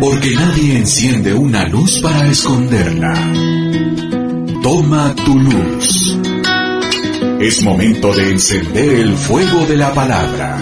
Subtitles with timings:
[0.00, 3.14] Porque nadie enciende una luz para esconderla.
[4.60, 6.18] Toma tu luz.
[7.38, 10.60] Es momento de encender el fuego de la palabra.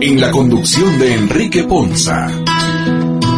[0.00, 2.28] En la conducción de Enrique Ponza.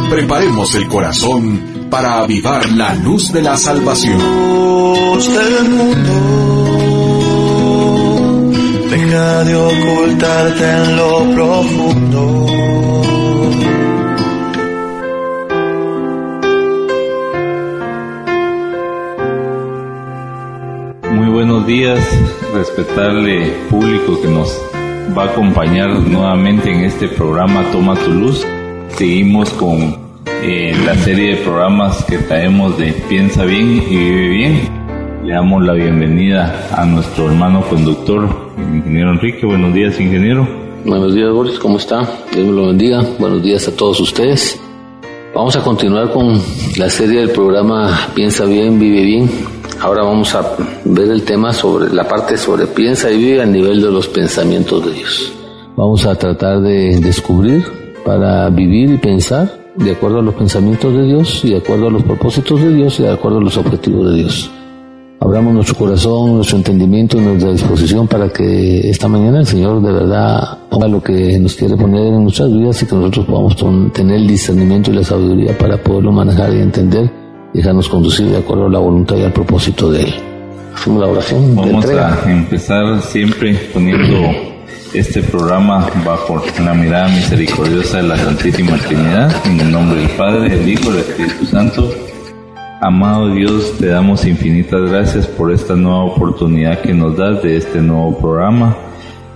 [0.08, 4.18] Preparemos el corazón para avivar la luz de la salvación.
[4.18, 6.61] del mundo,
[9.12, 12.46] de ocultarte en lo profundo.
[21.10, 21.98] Muy buenos días,
[22.54, 24.58] respetable público que nos
[25.16, 28.46] va a acompañar nuevamente en este programa Toma tu Luz.
[28.96, 29.94] Seguimos con
[30.42, 34.81] eh, la serie de programas que traemos de Piensa bien y vive bien.
[35.22, 39.46] Le damos la bienvenida a nuestro hermano conductor, el ingeniero Enrique.
[39.46, 40.48] Buenos días, ingeniero.
[40.84, 41.60] Buenos días, Boris.
[41.60, 42.00] ¿Cómo está?
[42.32, 43.04] Dios me lo bendiga.
[43.20, 44.60] Buenos días a todos ustedes.
[45.32, 46.40] Vamos a continuar con
[46.76, 49.30] la serie del programa Piensa bien, vive bien.
[49.80, 53.80] Ahora vamos a ver el tema sobre la parte sobre piensa y vive a nivel
[53.80, 55.32] de los pensamientos de Dios.
[55.76, 57.64] Vamos a tratar de descubrir
[58.04, 61.90] para vivir y pensar de acuerdo a los pensamientos de Dios y de acuerdo a
[61.92, 64.50] los propósitos de Dios y de acuerdo a los objetivos de Dios.
[65.24, 69.92] Abramos nuestro corazón, nuestro entendimiento y nuestra disposición para que esta mañana el Señor de
[69.92, 74.16] verdad ponga lo que nos quiere poner en nuestras vidas y que nosotros podamos tener
[74.16, 77.08] el discernimiento y la sabiduría para poderlo manejar y entender
[77.54, 80.14] y dejarnos conducir de acuerdo a la voluntad y al propósito de Él.
[80.74, 81.54] Hacemos la oración.
[81.54, 84.28] Vamos a empezar siempre poniendo
[84.92, 90.48] este programa bajo la mirada misericordiosa de la Santísima Trinidad, en el nombre del Padre,
[90.56, 91.94] del Hijo y del Espíritu Santo.
[92.84, 97.80] Amado Dios, te damos infinitas gracias por esta nueva oportunidad que nos das de este
[97.80, 98.76] nuevo programa,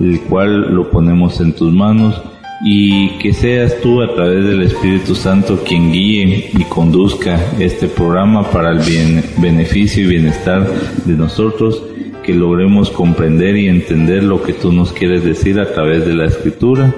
[0.01, 2.21] el cual lo ponemos en tus manos
[2.65, 8.51] y que seas tú a través del Espíritu Santo quien guíe y conduzca este programa
[8.51, 10.69] para el bien, beneficio y bienestar
[11.05, 11.81] de nosotros
[12.25, 16.25] que logremos comprender y entender lo que tú nos quieres decir a través de la
[16.25, 16.93] escritura.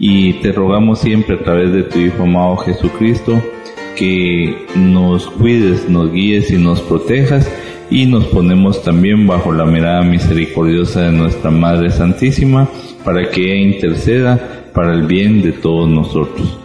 [0.00, 3.40] Y te rogamos siempre a través de tu Hijo amado Jesucristo
[3.96, 7.50] que nos cuides, nos guíes y nos protejas
[7.90, 12.68] y nos ponemos también bajo la mirada misericordiosa de nuestra Madre Santísima
[13.04, 16.58] para que ella interceda para el bien de todos nosotros.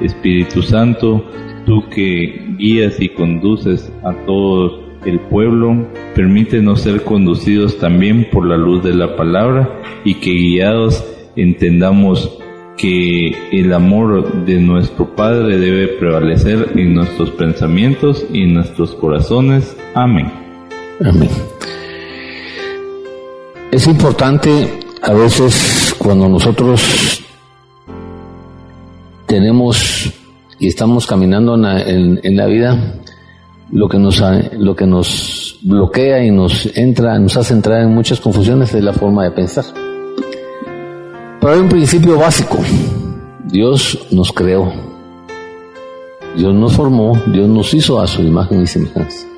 [0.00, 1.24] Espíritu Santo,
[1.64, 8.56] tú que guías y conduces a todos el pueblo, permítenos ser conducidos también por la
[8.56, 9.70] luz de la palabra
[10.04, 11.04] y que guiados
[11.36, 12.38] entendamos
[12.76, 19.76] que el amor de nuestro Padre debe prevalecer en nuestros pensamientos y en nuestros corazones.
[19.94, 20.30] Amén.
[21.04, 21.30] Amén.
[23.70, 27.22] Es importante a veces cuando nosotros
[29.26, 30.12] tenemos
[30.58, 32.94] y estamos caminando en la vida,
[33.72, 34.22] lo que nos
[34.52, 38.92] lo que nos bloquea y nos entra nos hace entrar en muchas confusiones es la
[38.92, 39.64] forma de pensar
[41.46, 42.58] pero hay un principio básico
[43.44, 44.72] Dios nos creó
[46.36, 49.28] Dios nos formó Dios nos hizo a su imagen y semejanza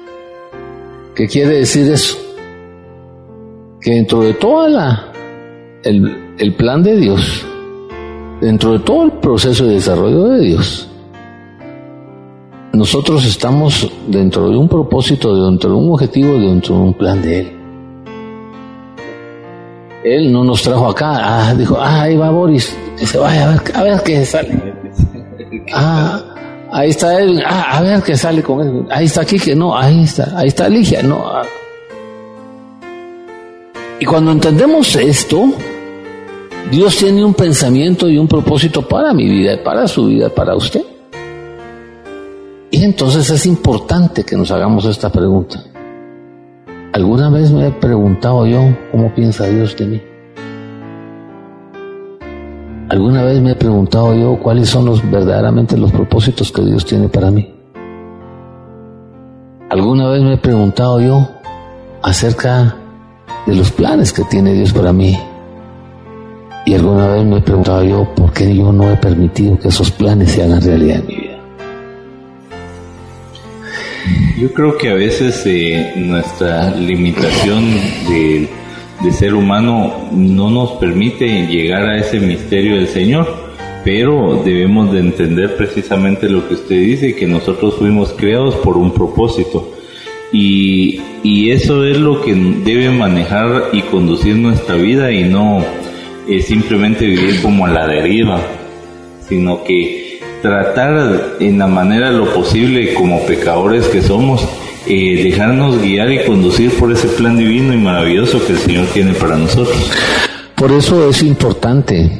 [1.15, 2.17] ¿qué quiere decir eso?
[3.79, 5.13] que dentro de toda la
[5.83, 7.45] el, el plan de Dios
[8.41, 10.89] dentro de todo el proceso de desarrollo de Dios
[12.73, 17.41] nosotros estamos dentro de un propósito, dentro de un objetivo, dentro de un plan de
[17.41, 17.58] Él.
[20.17, 23.95] Él no nos trajo acá, ah, dijo, ah, ahí va Boris, dice, vaya a ver,
[23.95, 24.75] a qué sale.
[25.73, 26.23] Ah,
[26.73, 28.87] ahí está él, ah, a ver qué sale con él.
[28.91, 31.27] Ahí está que no, ahí está, ahí está Ligia, no.
[31.27, 31.43] Ah.
[34.01, 35.53] Y cuando entendemos esto,
[36.71, 40.83] Dios tiene un pensamiento y un propósito para mi vida, para su vida, para usted.
[42.71, 45.65] Y entonces es importante que nos hagamos esta pregunta.
[46.98, 50.03] ¿Alguna vez me he preguntado yo cómo piensa Dios de mí?
[52.88, 57.09] ¿Alguna vez me he preguntado yo cuáles son los verdaderamente los propósitos que Dios tiene
[57.09, 57.54] para mí?
[59.71, 61.28] ¿Alguna vez me he preguntado yo
[62.03, 62.74] acerca
[63.47, 65.16] de los planes que tiene Dios para mí?
[66.66, 69.92] Y alguna vez me he preguntado yo por qué yo no he permitido que esos
[69.92, 71.28] planes se hagan realidad en mi vida.
[74.39, 77.65] Yo creo que a veces eh, nuestra limitación
[78.09, 78.49] de,
[79.10, 83.27] ser humano no nos permite llegar a ese misterio del Señor,
[83.84, 88.93] pero debemos de entender precisamente lo que usted dice, que nosotros fuimos creados por un
[88.93, 89.72] propósito.
[90.33, 95.65] Y, y eso es lo que debe manejar y conducir nuestra vida y no
[96.28, 98.41] es simplemente vivir como a la deriva,
[99.28, 100.08] sino que
[100.43, 104.47] tratar en la manera lo posible como pecadores que somos,
[104.87, 109.13] eh, dejarnos guiar y conducir por ese plan divino y maravilloso que el Señor tiene
[109.13, 109.91] para nosotros.
[110.55, 112.11] Por eso es importante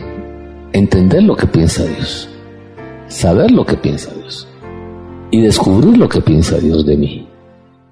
[0.73, 2.29] entender lo que piensa Dios,
[3.09, 4.47] saber lo que piensa Dios
[5.31, 7.29] y descubrir lo que piensa Dios de mí.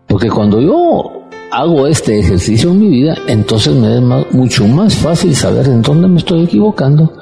[0.07, 5.35] Porque cuando yo hago este ejercicio en mi vida, entonces me es mucho más fácil
[5.35, 7.13] saber en dónde me estoy equivocando,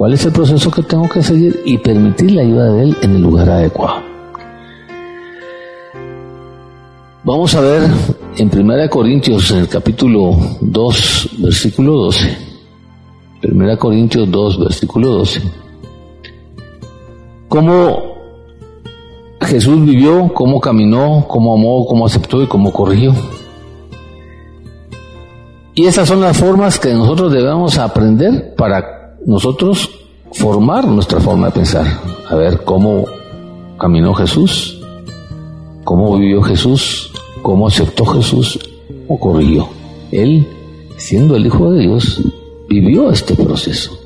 [0.00, 3.16] cuál es el proceso que tengo que seguir y permitir la ayuda de Él en
[3.16, 4.00] el lugar adecuado.
[7.22, 7.82] Vamos a ver
[8.38, 10.30] en 1 Corintios, en el capítulo
[10.62, 12.38] 2, versículo 12.
[13.42, 15.42] 1 Corintios 2, versículo 12.
[17.50, 17.98] Cómo
[19.42, 23.12] Jesús vivió, cómo caminó, cómo amó, cómo aceptó y cómo corrigió.
[25.74, 29.90] Y esas son las formas que nosotros debemos aprender para nosotros
[30.32, 31.86] formar nuestra forma de pensar.
[32.28, 33.04] A ver cómo
[33.78, 34.80] caminó Jesús,
[35.84, 37.12] cómo vivió Jesús,
[37.42, 38.58] cómo aceptó Jesús
[39.08, 39.68] o corrigió.
[40.12, 40.46] Él,
[40.96, 42.22] siendo el Hijo de Dios,
[42.68, 43.98] vivió este proceso,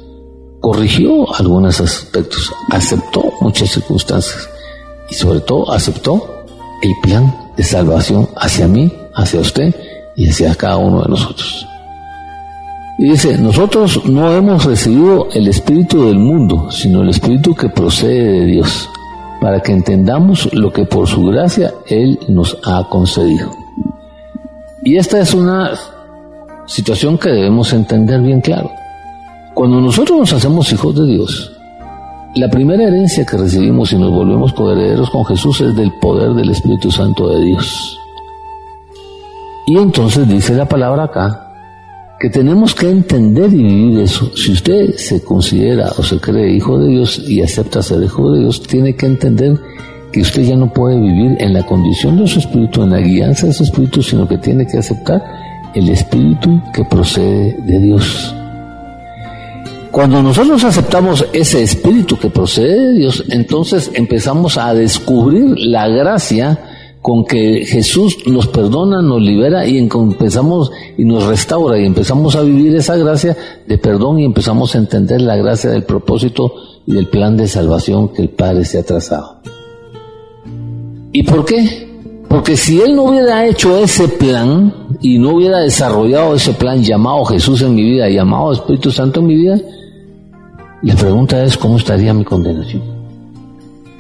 [0.61, 4.49] corrigió algunos aspectos, aceptó muchas circunstancias
[5.10, 6.44] y sobre todo aceptó
[6.82, 9.75] el plan de salvación hacia mí, hacia usted
[10.17, 11.67] y hacia cada uno de nosotros.
[12.96, 18.41] Y dice, nosotros no hemos recibido el espíritu del mundo, sino el espíritu que procede
[18.41, 18.88] de Dios,
[19.41, 23.50] para que entendamos lo que por su gracia Él nos ha concedido.
[24.85, 25.73] Y esta es una
[26.67, 28.70] situación que debemos entender bien claro.
[29.55, 31.52] Cuando nosotros nos hacemos hijos de Dios,
[32.37, 36.50] la primera herencia que recibimos y nos volvemos coherederos con Jesús es del poder del
[36.50, 37.99] Espíritu Santo de Dios.
[39.67, 41.44] Y entonces dice la palabra acá
[42.25, 44.35] que tenemos que entender y vivir eso.
[44.35, 48.41] Si usted se considera o se cree hijo de Dios y acepta ser hijo de
[48.41, 49.59] Dios, tiene que entender
[50.11, 53.49] que usted ya no puede vivir en la condición de su espíritu, en la guianza
[53.49, 55.23] de su espíritu, sino que tiene que aceptar
[55.75, 58.35] el espíritu que procede de Dios.
[59.91, 66.59] Cuando nosotros aceptamos ese espíritu que procede de Dios, entonces empezamos a descubrir la gracia
[67.05, 72.41] con que Jesús nos perdona, nos libera y empezamos y nos restaura y empezamos a
[72.41, 73.37] vivir esa gracia
[73.67, 76.55] de perdón y empezamos a entender la gracia del propósito
[76.87, 79.43] y del plan de salvación que el Padre se ha trazado.
[81.12, 82.25] ¿Y por qué?
[82.27, 84.73] Porque si Él no hubiera hecho ese plan
[85.03, 89.27] y no hubiera desarrollado ese plan llamado Jesús en mi vida, llamado Espíritu Santo en
[89.27, 89.61] mi vida,
[90.81, 92.83] la pregunta es cómo estaría mi condenación.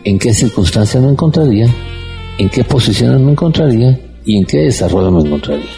[0.04, 1.68] ¿En qué circunstancia me encontraría?
[2.38, 5.70] En qué posiciones me encontraría y en qué desarrollo me encontraría.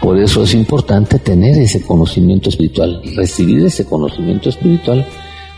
[0.00, 5.06] Por eso es importante tener ese conocimiento espiritual, recibir ese conocimiento espiritual,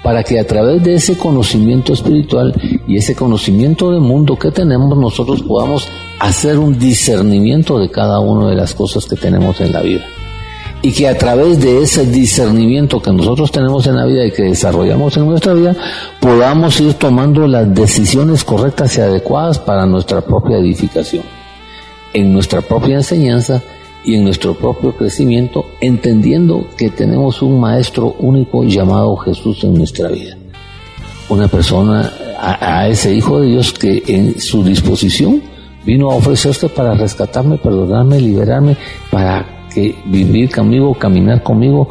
[0.02, 2.54] para que a través de ese conocimiento espiritual
[2.86, 5.88] y ese conocimiento del mundo que tenemos, nosotros podamos
[6.20, 10.04] hacer un discernimiento de cada una de las cosas que tenemos en la vida
[10.82, 14.42] y que a través de ese discernimiento que nosotros tenemos en la vida y que
[14.42, 15.74] desarrollamos en nuestra vida,
[16.20, 21.24] podamos ir tomando las decisiones correctas y adecuadas para nuestra propia edificación,
[22.12, 23.62] en nuestra propia enseñanza
[24.04, 30.08] y en nuestro propio crecimiento, entendiendo que tenemos un maestro único llamado Jesús en nuestra
[30.08, 30.36] vida.
[31.28, 35.42] Una persona, a, ese Hijo de Dios que en su disposición
[35.84, 38.76] vino a ofrecerse para rescatarme, perdonarme, liberarme,
[39.10, 39.55] para
[40.06, 41.88] vivir conmigo, caminar conmigo,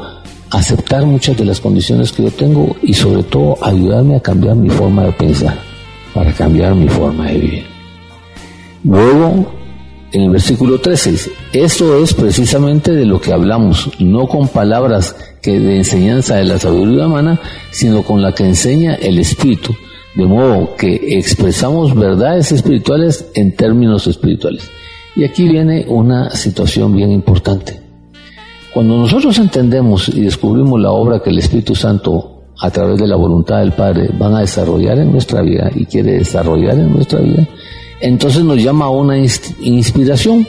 [0.52, 4.70] aceptar muchas de las condiciones que yo tengo y sobre todo ayudarme a cambiar mi
[4.70, 5.58] forma de pensar,
[6.14, 7.66] para cambiar mi forma de vivir.
[8.84, 9.52] Luego,
[10.12, 15.16] en el versículo 13 dice, esto es precisamente de lo que hablamos, no con palabras
[15.42, 17.40] que de enseñanza de la sabiduría humana,
[17.72, 19.76] sino con la que enseña el Espíritu,
[20.16, 24.70] de modo que expresamos verdades espirituales en términos espirituales.
[25.16, 27.80] Y aquí viene una situación bien importante.
[28.74, 33.16] Cuando nosotros entendemos y descubrimos la obra que el Espíritu Santo a través de la
[33.16, 37.48] voluntad del Padre van a desarrollar en nuestra vida y quiere desarrollar en nuestra vida,
[38.00, 40.46] entonces nos llama a una inspiración.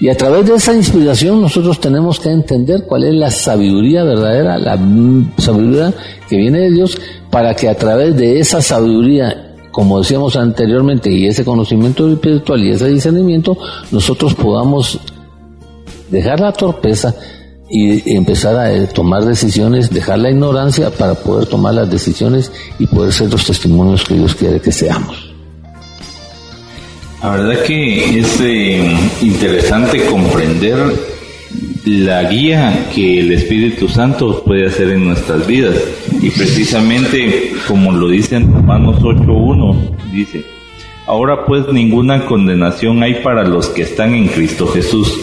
[0.00, 4.58] Y a través de esa inspiración nosotros tenemos que entender cuál es la sabiduría verdadera,
[4.58, 4.76] la
[5.38, 5.94] sabiduría
[6.28, 6.98] que viene de Dios,
[7.30, 9.43] para que a través de esa sabiduría
[9.74, 13.58] como decíamos anteriormente, y ese conocimiento espiritual y ese discernimiento,
[13.90, 15.00] nosotros podamos
[16.10, 17.12] dejar la torpeza
[17.68, 22.86] y empezar a eh, tomar decisiones, dejar la ignorancia para poder tomar las decisiones y
[22.86, 25.34] poder ser los testimonios que Dios quiere que seamos.
[27.20, 30.78] La verdad que es eh, interesante comprender
[31.84, 35.76] la guía que el Espíritu Santo puede hacer en nuestras vidas.
[36.22, 40.44] Y precisamente como lo dice en Romanos 8.1, dice,
[41.06, 45.18] ahora pues ninguna condenación hay para los que están en Cristo Jesús,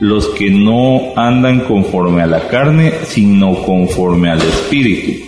[0.00, 5.26] los que no andan conforme a la carne, sino conforme al Espíritu.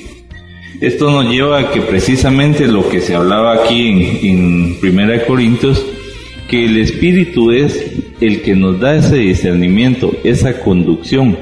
[0.81, 3.87] Esto nos lleva a que precisamente lo que se hablaba aquí
[4.23, 5.85] en, en 1 Corintios,
[6.49, 11.37] que el Espíritu es el que nos da ese discernimiento, esa conducción.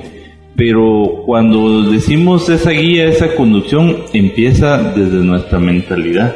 [0.57, 6.35] Pero cuando decimos esa guía, esa conducción empieza desde nuestra mentalidad.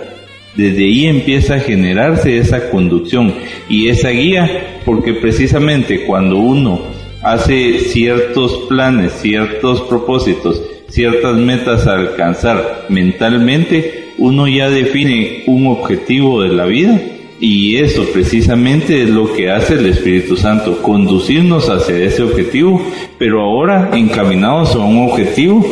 [0.54, 3.34] Desde ahí empieza a generarse esa conducción
[3.68, 6.82] y esa guía, porque precisamente cuando uno
[7.22, 16.42] hace ciertos planes, ciertos propósitos, ciertas metas a alcanzar mentalmente, uno ya define un objetivo
[16.42, 17.00] de la vida
[17.40, 22.80] y eso precisamente es lo que hace el Espíritu Santo, conducirnos hacia ese objetivo,
[23.18, 25.64] pero ahora encaminados a un objetivo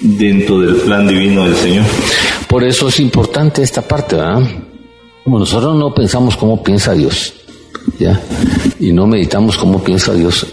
[0.00, 1.84] dentro del plan divino del Señor.
[2.48, 4.42] Por eso es importante esta parte, ¿verdad?
[5.24, 7.34] Como nosotros no pensamos cómo piensa Dios,
[7.98, 8.20] ¿ya?
[8.80, 10.46] Y no meditamos cómo piensa Dios.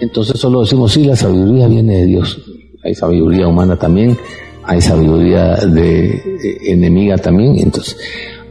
[0.00, 2.38] Entonces solo decimos, sí, la sabiduría viene de Dios.
[2.82, 4.18] Hay sabiduría humana también,
[4.64, 6.20] hay sabiduría de
[6.64, 7.58] enemiga también.
[7.58, 7.96] Entonces,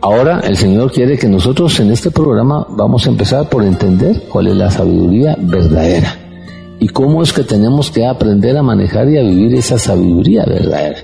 [0.01, 4.47] Ahora el Señor quiere que nosotros en este programa vamos a empezar por entender cuál
[4.47, 6.15] es la sabiduría verdadera
[6.79, 10.99] y cómo es que tenemos que aprender a manejar y a vivir esa sabiduría verdadera.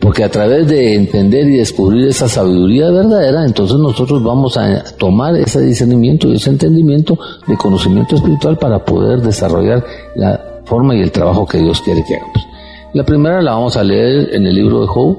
[0.00, 5.36] Porque a través de entender y descubrir esa sabiduría verdadera, entonces nosotros vamos a tomar
[5.36, 7.16] ese discernimiento y ese entendimiento
[7.46, 9.84] de conocimiento espiritual para poder desarrollar
[10.16, 12.48] la forma y el trabajo que Dios quiere que hagamos.
[12.94, 15.18] La primera la vamos a leer en el libro de Job,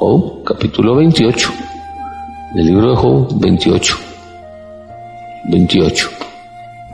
[0.00, 1.52] Job capítulo 28
[2.54, 3.96] del libro de Job 28.
[5.44, 6.10] 28.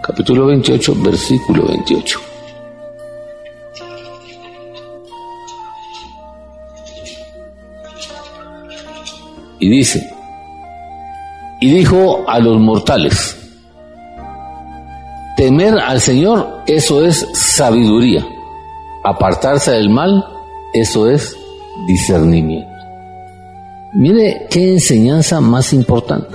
[0.03, 2.21] Capítulo 28, versículo 28.
[9.61, 10.09] Y dice,
[11.61, 13.37] y dijo a los mortales,
[15.37, 18.25] temer al Señor, eso es sabiduría.
[19.03, 20.25] Apartarse del mal,
[20.73, 21.37] eso es
[21.89, 22.78] discernimiento.
[23.99, 26.33] Mire qué enseñanza más importante.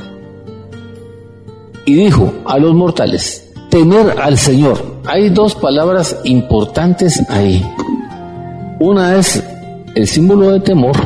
[1.86, 5.00] Y dijo a los mortales, temer al Señor.
[5.06, 7.66] Hay dos palabras importantes ahí.
[8.82, 9.42] Una es
[9.96, 10.98] el símbolo de temor,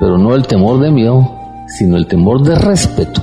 [0.00, 1.30] pero no el temor de miedo,
[1.66, 3.22] sino el temor de respeto.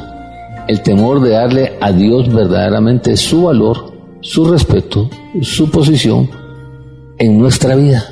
[0.68, 5.10] El temor de darle a Dios verdaderamente su valor, su respeto,
[5.42, 6.30] su posición
[7.18, 8.04] en nuestra vida.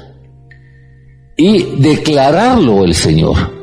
[1.37, 3.60] Y declararlo el Señor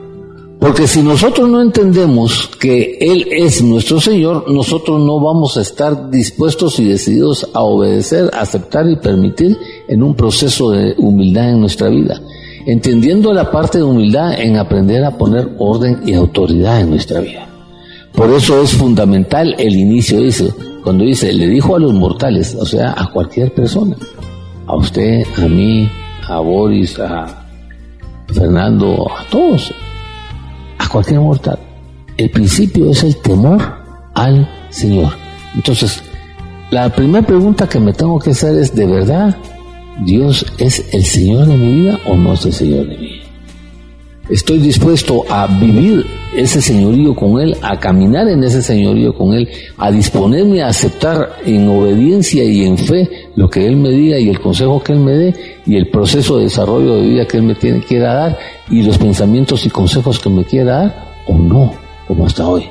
[0.60, 6.10] porque si nosotros no entendemos que Él es nuestro Señor, nosotros no vamos a estar
[6.10, 11.88] dispuestos y decididos a obedecer, aceptar y permitir en un proceso de humildad en nuestra
[11.88, 12.20] vida.
[12.66, 17.48] Entendiendo la parte de humildad en aprender a poner orden y autoridad en nuestra vida.
[18.12, 22.66] Por eso es fundamental el inicio, dice, cuando dice, le dijo a los mortales, o
[22.66, 23.96] sea, a cualquier persona,
[24.66, 25.88] a usted, a mí,
[26.26, 27.46] a Boris, a
[28.34, 29.72] Fernando, a todos,
[30.88, 31.58] cualquier mortal.
[32.16, 33.62] El principio es el temor
[34.14, 35.12] al Señor.
[35.54, 36.02] Entonces,
[36.70, 39.36] la primera pregunta que me tengo que hacer es, ¿de verdad
[40.04, 43.28] Dios es el Señor de mi vida o no es el Señor de mi vida?
[44.28, 46.04] Estoy dispuesto a vivir
[46.36, 51.36] ese señorío con Él, a caminar en ese señorío con Él, a disponerme a aceptar
[51.46, 55.00] en obediencia y en fe lo que Él me diga y el consejo que Él
[55.00, 58.38] me dé y el proceso de desarrollo de vida que Él me tiene, quiera dar
[58.70, 61.72] y los pensamientos y consejos que me quiera dar o no,
[62.06, 62.68] como hasta hoy.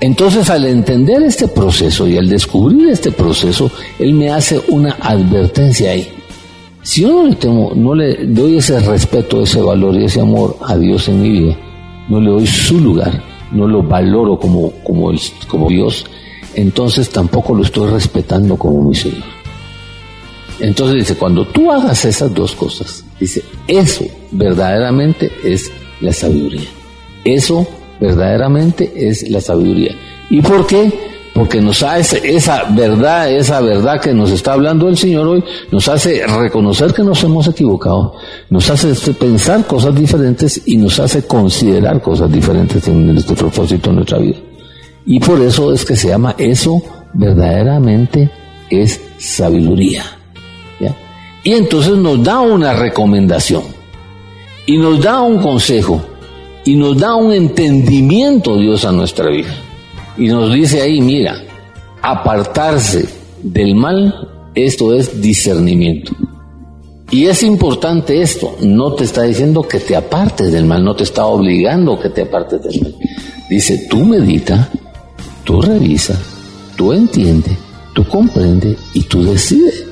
[0.00, 5.90] Entonces al entender este proceso y al descubrir este proceso, Él me hace una advertencia
[5.90, 6.08] ahí.
[6.82, 10.56] Si yo no le, temo, no le doy ese respeto, ese valor y ese amor
[10.64, 11.56] a Dios en mi vida,
[12.08, 15.10] no le doy su lugar, no lo valoro como, como,
[15.48, 16.06] como Dios,
[16.54, 19.24] entonces tampoco lo estoy respetando como mi Señor.
[20.60, 25.70] Entonces dice, cuando tú hagas esas dos cosas, dice, eso verdaderamente es
[26.00, 26.68] la sabiduría.
[27.24, 27.66] Eso
[28.00, 29.94] verdaderamente es la sabiduría.
[30.30, 30.92] ¿Y por qué?
[31.38, 35.88] porque nos hace esa verdad, esa verdad que nos está hablando el Señor hoy, nos
[35.88, 38.14] hace reconocer que nos hemos equivocado,
[38.50, 43.96] nos hace pensar cosas diferentes y nos hace considerar cosas diferentes en este propósito en
[43.96, 44.38] nuestra vida.
[45.06, 46.82] Y por eso es que se llama eso
[47.14, 48.28] verdaderamente
[48.68, 50.17] es sabiduría.
[51.48, 53.62] Y entonces nos da una recomendación
[54.66, 55.98] y nos da un consejo
[56.66, 59.56] y nos da un entendimiento Dios a nuestra vida.
[60.18, 61.42] Y nos dice ahí, mira,
[62.02, 63.08] apartarse
[63.42, 66.12] del mal, esto es discernimiento.
[67.10, 71.04] Y es importante esto, no te está diciendo que te apartes del mal, no te
[71.04, 72.94] está obligando que te apartes del mal.
[73.48, 74.68] Dice, tú medita,
[75.44, 76.20] tú revisa,
[76.76, 77.56] tú entiende,
[77.94, 79.87] tú comprende y tú decides.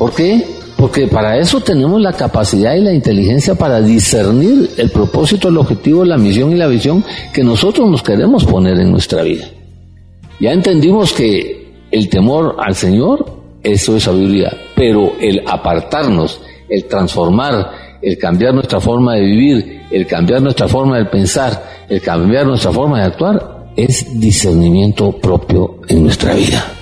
[0.00, 0.42] ¿Por qué?
[0.78, 6.06] Porque para eso tenemos la capacidad y la inteligencia para discernir el propósito, el objetivo,
[6.06, 7.04] la misión y la visión
[7.34, 9.44] que nosotros nos queremos poner en nuestra vida.
[10.40, 13.26] Ya entendimos que el temor al Señor,
[13.62, 16.40] eso es sabiduría, pero el apartarnos,
[16.70, 22.00] el transformar, el cambiar nuestra forma de vivir, el cambiar nuestra forma de pensar, el
[22.00, 26.79] cambiar nuestra forma de actuar, es discernimiento propio en nuestra vida.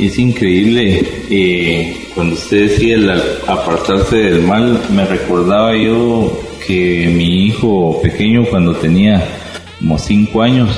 [0.00, 3.10] Es increíble, eh, cuando usted decía el
[3.46, 9.22] apartarse del mal, me recordaba yo que mi hijo pequeño cuando tenía
[9.78, 10.70] como cinco años,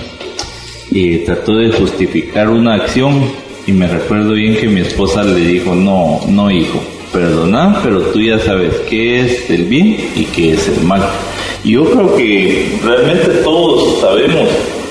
[0.92, 3.22] eh, trató de justificar una acción
[3.64, 8.20] y me recuerdo bien que mi esposa le dijo, no, no hijo, perdona, pero tú
[8.20, 11.08] ya sabes qué es el bien y qué es el mal.
[11.62, 14.48] Yo creo que realmente todos sabemos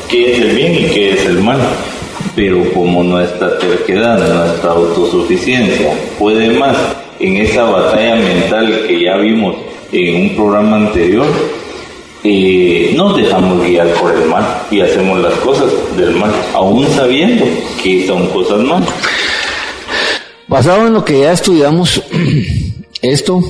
[0.08, 1.60] qué es el bien y qué es el mal
[2.36, 6.78] pero como nuestra terquedad, nuestra autosuficiencia puede más
[7.20, 9.56] en esa batalla mental que ya vimos
[9.92, 11.28] en un programa anterior,
[12.24, 17.46] eh, nos dejamos guiar por el mal y hacemos las cosas del mal, aún sabiendo
[17.82, 18.90] que son cosas malas.
[20.48, 22.02] Basado en lo que ya estudiamos,
[23.02, 23.42] esto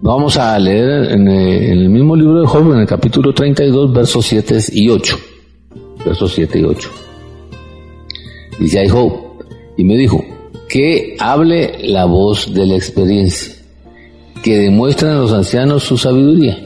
[0.00, 4.58] vamos a leer en el, mismo libro de Job, en el capítulo 32, versos 7
[4.72, 5.18] y 8.
[6.04, 7.05] Versos 7 y 8.
[8.58, 9.12] Dice ahí Job,
[9.76, 10.24] y me dijo,
[10.68, 13.54] que hable la voz de la experiencia,
[14.42, 16.58] que demuestren a los ancianos su sabiduría.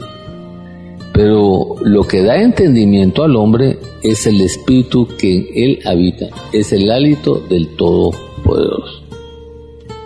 [1.13, 6.71] Pero lo que da entendimiento al hombre es el espíritu que en él habita, es
[6.71, 9.03] el hálito del Todopoderoso.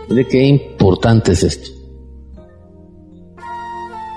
[0.10, 1.72] ¿De qué importante es esto?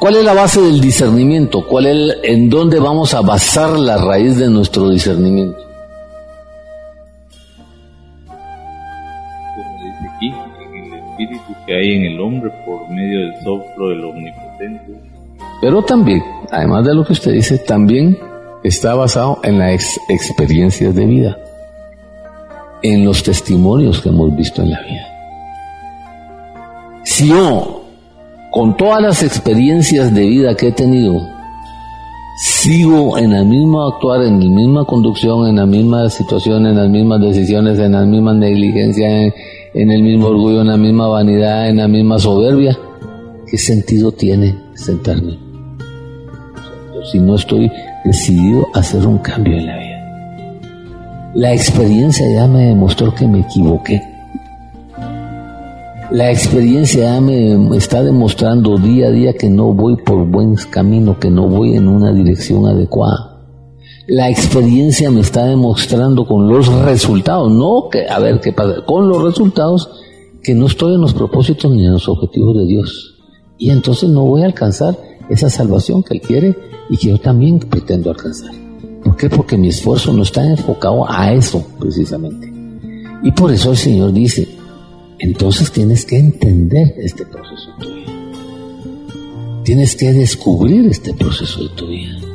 [0.00, 1.66] ¿Cuál es la base del discernimiento?
[1.66, 5.67] ¿Cuál es en dónde vamos a basar la raíz de nuestro discernimiento?
[11.78, 14.92] Hay en el hombre por medio del soplo del omnipotente.
[15.60, 18.16] Pero también, además de lo que usted dice, también
[18.62, 21.38] está basado en las experiencias de vida,
[22.82, 25.06] en los testimonios que hemos visto en la vida.
[27.04, 27.82] Si yo,
[28.50, 31.20] con todas las experiencias de vida que he tenido,
[32.38, 36.88] sigo en el mismo actuar, en la misma conducción, en la misma situación, en las
[36.88, 39.34] mismas decisiones, en las mismas negligencias, en
[39.74, 42.78] el mismo orgullo, en la misma vanidad, en la misma soberbia,
[43.46, 45.38] ¿qué sentido tiene sentarme?
[47.10, 47.70] Si no estoy
[48.04, 51.32] decidido a hacer un cambio en la vida.
[51.34, 54.02] La experiencia ya me demostró que me equivoqué.
[56.10, 61.18] La experiencia ya me está demostrando día a día que no voy por buen camino,
[61.18, 63.37] que no voy en una dirección adecuada
[64.08, 69.06] la experiencia me está demostrando con los resultados, no que a ver qué pasa, con
[69.06, 69.90] los resultados
[70.42, 73.16] que no estoy en los propósitos ni en los objetivos de Dios.
[73.58, 76.56] Y entonces no voy a alcanzar esa salvación que Él quiere
[76.88, 78.50] y que yo también pretendo alcanzar.
[79.04, 79.28] ¿Por qué?
[79.28, 82.50] Porque mi esfuerzo no está enfocado a eso precisamente.
[83.22, 84.48] Y por eso el Señor dice,
[85.18, 88.12] entonces tienes que entender este proceso de tu vida.
[89.64, 92.27] Tienes que descubrir este proceso de tu vida.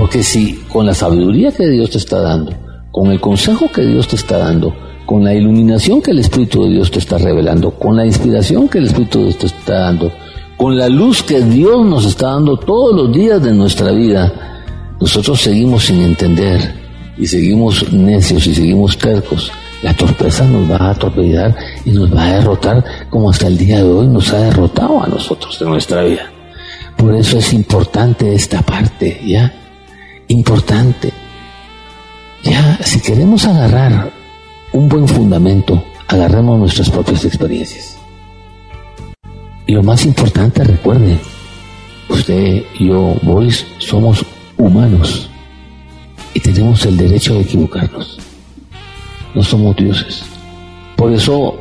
[0.00, 2.52] Porque si con la sabiduría que Dios te está dando,
[2.90, 6.70] con el consejo que Dios te está dando, con la iluminación que el Espíritu de
[6.70, 10.10] Dios te está revelando, con la inspiración que el Espíritu de Dios te está dando,
[10.56, 14.32] con la luz que Dios nos está dando todos los días de nuestra vida,
[14.98, 16.74] nosotros seguimos sin entender
[17.18, 19.52] y seguimos necios y seguimos tercos.
[19.82, 23.76] La torpeza nos va a atropellar y nos va a derrotar como hasta el día
[23.76, 26.22] de hoy nos ha derrotado a nosotros en nuestra vida.
[26.96, 29.52] Por eso es importante esta parte, ¿ya?
[30.30, 31.12] Importante.
[32.42, 34.12] Ya, si queremos agarrar
[34.72, 37.98] un buen fundamento, agarremos nuestras propias experiencias.
[39.66, 41.18] Y lo más importante, recuerde,
[42.08, 44.24] usted, yo, Boris, somos
[44.56, 45.28] humanos
[46.32, 48.18] y tenemos el derecho de equivocarnos.
[49.34, 50.22] No somos dioses.
[50.96, 51.56] Por eso,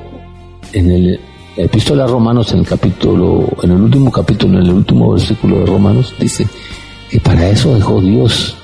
[0.73, 1.19] en el
[1.57, 5.65] epístola a Romanos, en el capítulo, en el último capítulo, en el último versículo de
[5.65, 6.47] Romanos, dice
[7.09, 8.55] que para eso dejó Dios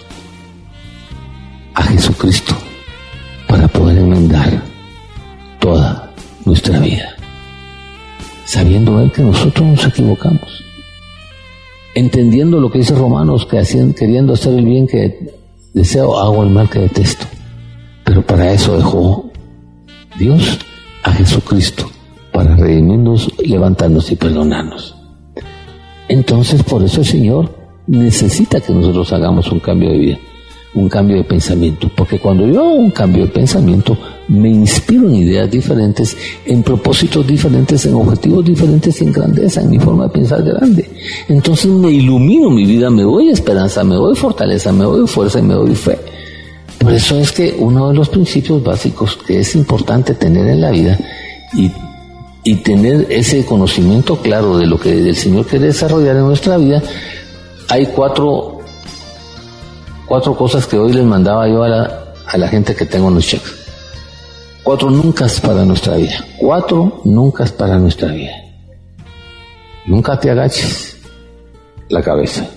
[1.75, 2.55] a Jesucristo
[3.47, 4.63] para poder enmendar
[5.59, 6.11] toda
[6.45, 7.15] nuestra vida,
[8.45, 10.63] sabiendo Él que nosotros nos equivocamos,
[11.93, 13.61] entendiendo lo que dice Romanos, que
[13.97, 15.33] queriendo hacer el bien que
[15.73, 17.25] deseo, hago el mal que detesto.
[18.03, 19.31] Pero para eso dejó
[20.17, 20.59] Dios
[21.03, 21.89] a Jesucristo,
[22.31, 24.95] para redimirnos, levantarnos y perdonarnos.
[26.07, 27.55] Entonces, por eso el Señor
[27.87, 30.17] necesita que nosotros hagamos un cambio de vida,
[30.75, 35.15] un cambio de pensamiento, porque cuando yo hago un cambio de pensamiento, me inspiro en
[35.15, 40.43] ideas diferentes, en propósitos diferentes, en objetivos diferentes, en grandeza, en mi forma de pensar
[40.43, 40.89] grande.
[41.29, 45.43] Entonces me ilumino mi vida, me doy esperanza, me doy fortaleza, me doy fuerza y
[45.43, 45.97] me doy fe.
[46.77, 50.71] Por eso es que uno de los principios básicos que es importante tener en la
[50.71, 50.99] vida
[51.53, 51.71] y,
[52.43, 56.83] y tener ese conocimiento claro de lo que el Señor quiere desarrollar en nuestra vida,
[57.69, 58.54] hay cuatro,
[60.05, 63.15] cuatro cosas que hoy les mandaba yo a la, a la gente que tengo en
[63.15, 63.65] los cheques.
[64.63, 66.25] Cuatro nunca para nuestra vida.
[66.37, 68.31] Cuatro nunca para nuestra vida.
[69.85, 70.97] Nunca te agaches
[71.89, 72.47] la cabeza.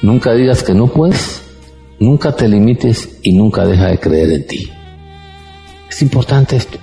[0.00, 1.42] Nunca digas que no puedes.
[1.98, 4.70] Nunca te limites y nunca deja de creer en ti.
[5.90, 6.78] Es importante esto.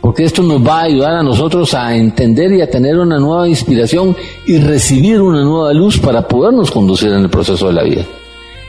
[0.00, 3.48] Porque esto nos va a ayudar a nosotros a entender y a tener una nueva
[3.48, 4.16] inspiración
[4.46, 8.04] y recibir una nueva luz para podernos conducir en el proceso de la vida.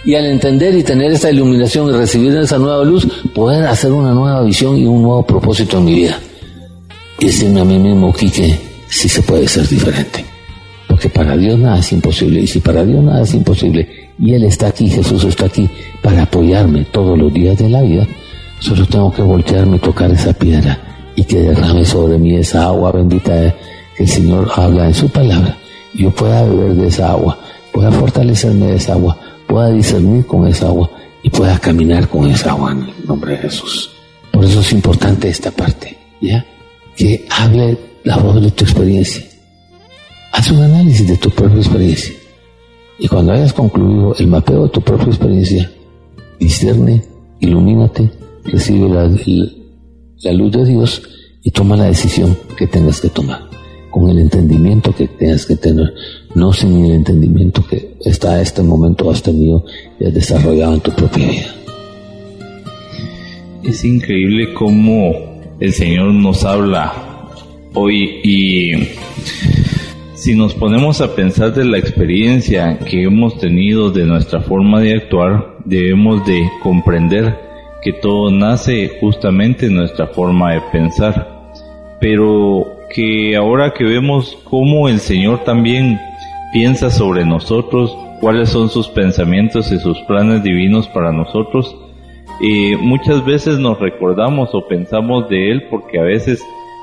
[0.06, 4.12] Y al entender y tener esta iluminación y recibir esa nueva luz, poder hacer una
[4.12, 6.20] nueva visión y un nuevo propósito en mi vida.
[7.20, 10.26] Y decirme a mí mismo, Quique, sí se puede ser diferente.
[10.88, 12.42] Porque para Dios nada es imposible.
[12.42, 13.88] Y si para Dios nada es imposible,
[14.20, 15.70] y Él está aquí, Jesús está aquí,
[16.02, 18.06] para apoyarme todos los días de la vida,
[18.60, 20.80] solo tengo que voltearme y tocar esa piedra
[21.16, 23.54] y que derrame sobre mí esa agua bendita
[23.96, 25.58] que el Señor habla en su palabra.
[25.94, 27.38] Yo pueda beber de esa agua,
[27.72, 30.90] pueda fortalecerme de esa agua, pueda discernir con esa agua
[31.22, 33.90] y pueda caminar con esa agua en el nombre de Jesús.
[34.32, 36.46] Por eso es importante esta parte, ¿ya?
[36.96, 39.24] Que hable la voz de tu experiencia.
[40.32, 42.14] Haz un análisis de tu propia experiencia.
[43.00, 45.72] Y cuando hayas concluido el mapeo de tu propia experiencia,
[46.40, 47.04] discierne,
[47.40, 48.12] ilumínate,
[48.46, 51.02] recibe la, la luz de Dios
[51.44, 53.54] y toma la decisión que tengas que tomar
[53.94, 55.94] con el entendimiento que tengas que tener,
[56.36, 59.64] no sin el entendimiento que está a este momento hasta mío
[60.00, 61.56] y has desarrollado en tu propia vida.
[63.64, 65.14] Es increíble cómo
[65.60, 66.94] el Señor nos habla
[67.74, 68.88] hoy y
[70.16, 74.96] si nos ponemos a pensar de la experiencia que hemos tenido de nuestra forma de
[74.96, 77.38] actuar, debemos de comprender
[77.82, 81.52] que todo nace justamente en nuestra forma de pensar.
[82.00, 86.00] Pero que ahora que vemos cómo el Señor también
[86.54, 91.76] piensa sobre nosotros, cuáles son sus pensamientos y sus planes divinos para nosotros,
[92.42, 96.42] eh, muchas veces nos recordamos o pensamos de Él porque a veces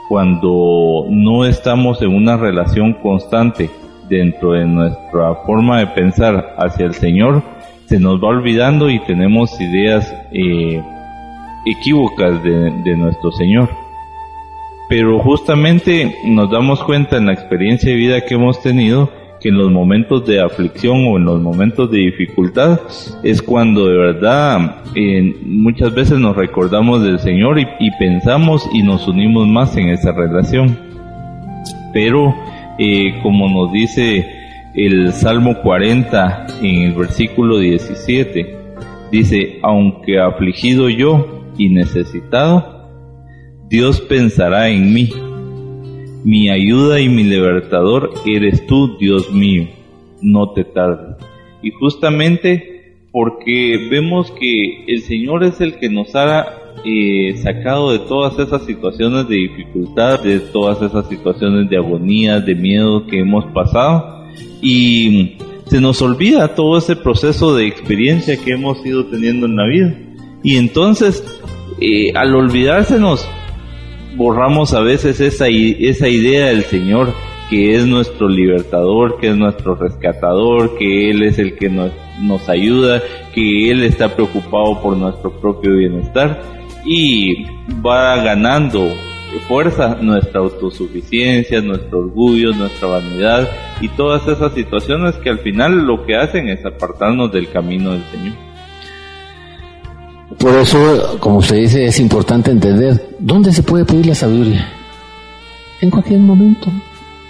[0.09, 3.71] cuando no estamos en una relación constante
[4.09, 7.43] dentro de nuestra forma de pensar hacia el Señor,
[7.87, 10.83] se nos va olvidando y tenemos ideas eh,
[11.65, 13.71] equívocas de, de nuestro Señor.
[14.89, 19.59] Pero justamente nos damos cuenta en la experiencia de vida que hemos tenido que en
[19.59, 22.81] los momentos de aflicción o en los momentos de dificultad
[23.23, 24.83] es cuando de verdad
[25.43, 27.67] muchas veces nos recordamos del Señor y,
[27.99, 30.79] pensamos y nos unimos más en esa relación.
[31.93, 32.35] Pero
[32.79, 34.27] eh, como nos dice
[34.75, 38.57] el Salmo 40 en el versículo 17,
[39.11, 42.89] dice, aunque afligido yo y necesitado,
[43.69, 45.11] Dios pensará en mí.
[46.25, 49.69] Mi ayuda y mi libertador eres tú, Dios mío.
[50.21, 51.17] No te tardes.
[51.63, 56.47] Y justamente porque vemos que el Señor es el que nos ha
[56.85, 62.55] eh, sacado de todas esas situaciones de dificultad, de todas esas situaciones de agonía, de
[62.55, 64.27] miedo que hemos pasado.
[64.63, 69.67] Y se nos olvida todo ese proceso de experiencia que hemos ido teniendo en la
[69.67, 69.95] vida.
[70.43, 71.25] Y entonces,
[71.81, 73.29] eh, al olvidársenos
[74.17, 77.13] borramos a veces esa, esa idea del Señor
[77.49, 82.49] que es nuestro libertador, que es nuestro rescatador, que Él es el que nos, nos
[82.49, 83.03] ayuda,
[83.35, 86.41] que Él está preocupado por nuestro propio bienestar
[86.85, 87.45] y
[87.85, 88.95] va ganando
[89.49, 93.49] fuerza nuestra autosuficiencia, nuestro orgullo, nuestra vanidad
[93.81, 98.05] y todas esas situaciones que al final lo que hacen es apartarnos del camino del
[98.11, 98.50] Señor.
[100.41, 104.73] Por eso, como usted dice, es importante entender dónde se puede pedir la sabiduría.
[105.83, 106.73] En cualquier momento.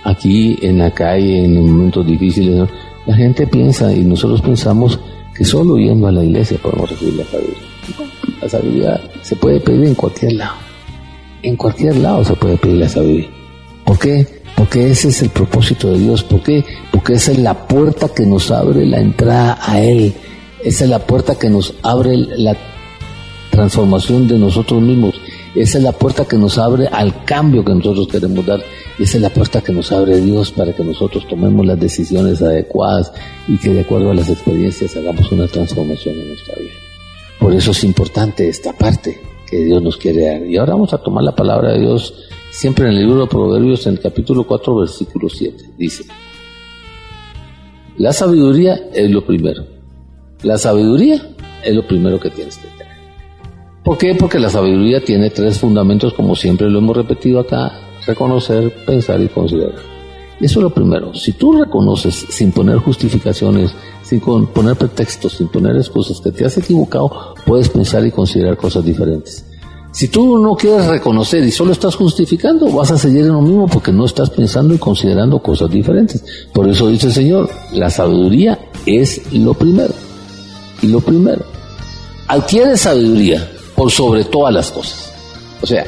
[0.04, 2.68] Aquí, en la calle, en momentos difíciles,
[3.06, 4.96] la gente piensa y nosotros pensamos
[5.34, 7.68] que solo yendo a la iglesia podemos recibir la sabiduría.
[8.40, 10.54] La sabiduría se puede pedir en cualquier lado.
[11.42, 13.28] En cualquier lado se puede pedir la sabiduría.
[13.84, 14.24] ¿Por qué?
[14.54, 16.22] Porque ese es el propósito de Dios.
[16.22, 16.64] ¿Por qué?
[16.92, 20.14] Porque esa es la puerta que nos abre la entrada a Él.
[20.62, 22.56] Esa es la puerta que nos abre la
[23.60, 25.20] transformación de nosotros mismos.
[25.54, 28.60] Esa es la puerta que nos abre al cambio que nosotros queremos dar.
[28.98, 33.12] Esa es la puerta que nos abre Dios para que nosotros tomemos las decisiones adecuadas
[33.48, 36.72] y que de acuerdo a las experiencias hagamos una transformación en nuestra vida.
[37.38, 40.42] Por eso es importante esta parte que Dios nos quiere dar.
[40.46, 42.14] Y ahora vamos a tomar la palabra de Dios
[42.50, 45.64] siempre en el libro de Proverbios, en el capítulo 4, versículo 7.
[45.76, 46.04] Dice,
[47.98, 49.66] la sabiduría es lo primero.
[50.44, 51.20] La sabiduría
[51.62, 52.89] es lo primero que tienes que tener.
[53.84, 54.14] ¿Por qué?
[54.14, 57.72] Porque la sabiduría tiene tres fundamentos, como siempre lo hemos repetido acá,
[58.06, 59.78] reconocer, pensar y considerar.
[60.38, 61.14] Eso es lo primero.
[61.14, 66.56] Si tú reconoces sin poner justificaciones, sin poner pretextos, sin poner excusas que te has
[66.58, 69.44] equivocado, puedes pensar y considerar cosas diferentes.
[69.92, 73.66] Si tú no quieres reconocer y solo estás justificando, vas a seguir en lo mismo
[73.66, 76.22] porque no estás pensando y considerando cosas diferentes.
[76.52, 79.92] Por eso dice el Señor, la sabiduría es lo primero.
[80.80, 81.44] Y lo primero,
[82.28, 83.46] adquiere sabiduría
[83.80, 85.10] por sobre todas las cosas.
[85.62, 85.86] O sea,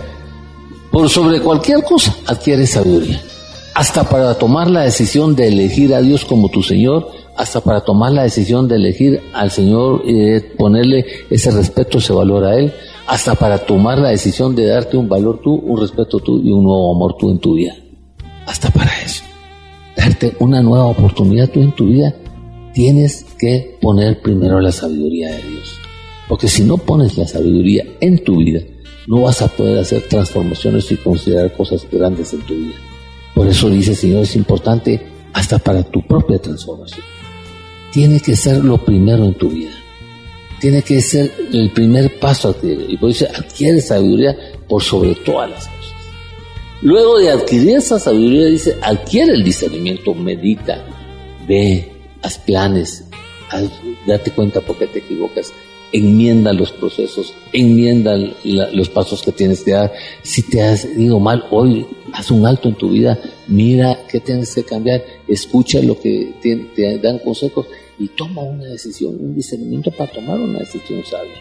[0.91, 3.21] por sobre cualquier cosa, adquiere sabiduría.
[3.75, 8.13] Hasta para tomar la decisión de elegir a Dios como tu Señor, hasta para tomar
[8.13, 12.73] la decisión de elegir al Señor y ponerle ese respeto, ese valor a Él,
[13.07, 16.65] hasta para tomar la decisión de darte un valor tú, un respeto tú y un
[16.65, 17.77] nuevo amor tú en tu vida.
[18.47, 19.23] Hasta para eso.
[19.95, 22.15] Darte una nueva oportunidad tú en tu vida,
[22.73, 25.82] tienes que poner primero la sabiduría de Dios.
[26.33, 28.63] Porque si no pones la sabiduría en tu vida,
[29.07, 32.77] no vas a poder hacer transformaciones y considerar cosas grandes en tu vida.
[33.35, 34.99] Por eso dice Señor, es importante
[35.35, 37.05] hasta para tu propia transformación.
[37.93, 39.73] Tiene que ser lo primero en tu vida
[40.59, 42.87] tiene que ser el primer paso a adquirir.
[42.89, 45.93] Y por eso adquiere sabiduría por sobre todas las cosas.
[46.83, 50.87] Luego de adquirir esa sabiduría, dice, adquiere el discernimiento, medita,
[51.49, 51.91] ve,
[52.23, 53.05] haz planes,
[54.07, 55.53] date cuenta por qué te equivocas,
[55.93, 59.93] enmienda los procesos, enmienda los pasos que tienes que dar.
[60.23, 64.55] Si te has ido mal hoy, haz un alto en tu vida, mira qué tienes
[64.55, 67.67] que cambiar, escucha lo que te dan consejos
[67.99, 71.41] y toma una decisión, un discernimiento para tomar una decisión sabia.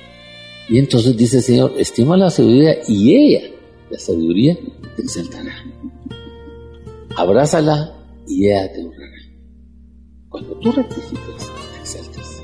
[0.69, 3.49] Y entonces dice el Señor, estima la sabiduría y ella,
[3.89, 4.57] la sabiduría,
[4.95, 5.53] te exaltará.
[7.15, 7.93] Abrázala
[8.27, 9.17] y ella te honrará.
[10.29, 12.41] Cuando tú rectificas, te exaltas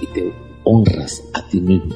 [0.00, 1.94] y te honras a ti mismo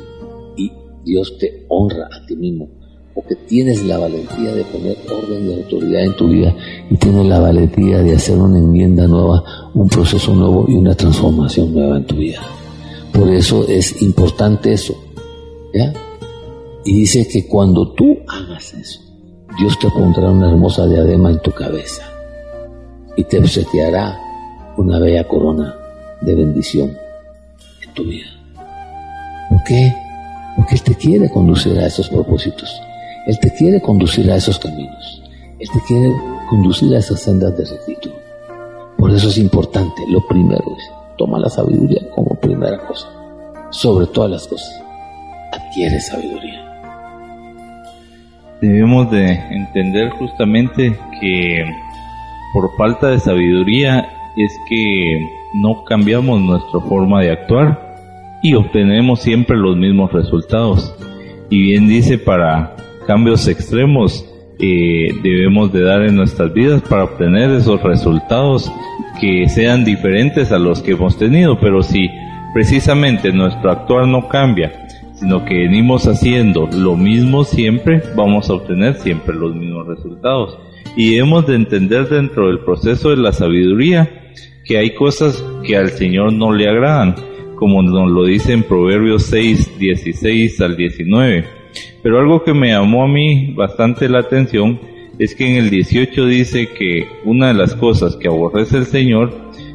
[0.56, 0.72] y
[1.04, 2.68] Dios te honra a ti mismo
[3.16, 6.54] porque tienes la valentía de poner orden y autoridad en tu vida
[6.90, 11.72] y tienes la valentía de hacer una enmienda nueva, un proceso nuevo y una transformación
[11.72, 12.42] nueva en tu vida.
[13.14, 14.94] Por eso es importante eso.
[15.72, 15.94] ¿ya?
[16.84, 19.00] Y dice que cuando tú hagas eso,
[19.58, 22.02] Dios te pondrá una hermosa diadema en tu cabeza
[23.16, 24.20] y te obsequiará
[24.76, 25.74] una bella corona
[26.20, 26.94] de bendición
[27.82, 28.35] en tu vida.
[29.48, 29.94] ¿Por qué?
[30.56, 32.80] Porque Él te quiere conducir a esos propósitos.
[33.26, 35.22] Él te quiere conducir a esos caminos.
[35.58, 36.12] Él te quiere
[36.48, 38.12] conducir a esas sendas de rectitud.
[38.96, 43.08] Por eso es importante, lo primero es, toma la sabiduría como primera cosa.
[43.70, 44.82] Sobre todas las cosas,
[45.52, 46.62] adquiere sabiduría.
[48.60, 51.64] Debemos de entender justamente que
[52.52, 55.20] por falta de sabiduría es que
[55.54, 57.85] no cambiamos nuestra forma de actuar
[58.42, 60.94] y obtenemos siempre los mismos resultados.
[61.50, 64.24] Y bien dice para cambios extremos
[64.58, 68.72] eh, debemos de dar en nuestras vidas para obtener esos resultados
[69.20, 71.60] que sean diferentes a los que hemos tenido.
[71.60, 72.08] Pero si
[72.54, 78.94] precisamente nuestro actuar no cambia, sino que venimos haciendo lo mismo siempre, vamos a obtener
[78.94, 80.58] siempre los mismos resultados.
[80.96, 84.08] Y debemos de entender dentro del proceso de la sabiduría
[84.64, 87.14] que hay cosas que al Señor no le agradan,
[87.56, 91.56] como nos lo dice en Proverbios 6, 16 al 19
[92.02, 94.78] pero algo que me llamó a mí bastante la atención
[95.18, 99.32] es que en el 18 dice que una de las cosas que aborrece el Señor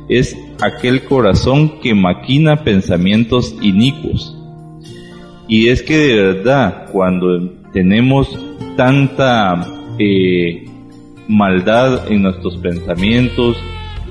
[0.08, 4.38] es aquel corazón que maquina pensamientos inicuos.
[5.48, 8.40] Y es que de verdad, cuando tenemos
[8.78, 9.68] tanta
[10.00, 10.66] eh,
[11.28, 13.58] maldad en nuestros pensamientos,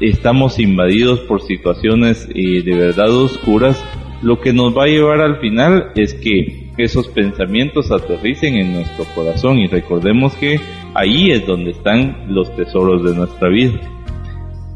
[0.00, 3.82] estamos invadidos por situaciones eh, de verdad oscuras,
[4.22, 9.04] lo que nos va a llevar al final es que esos pensamientos aterricen en nuestro
[9.14, 10.60] corazón y recordemos que
[10.94, 13.80] ahí es donde están los tesoros de nuestra vida.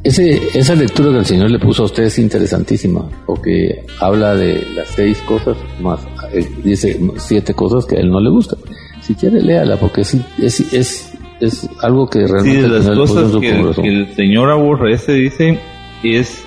[0.03, 4.63] Ese, esa lectura que el Señor le puso a usted es interesantísima, porque habla de
[4.75, 8.59] las seis cosas más, eh, dice siete cosas que a él no le gustan.
[9.01, 12.51] Si quiere, léala, porque es, es, es, es algo que realmente...
[12.51, 15.59] Sí, de las cosas que, que el Señor aborrece, dice,
[16.03, 16.45] es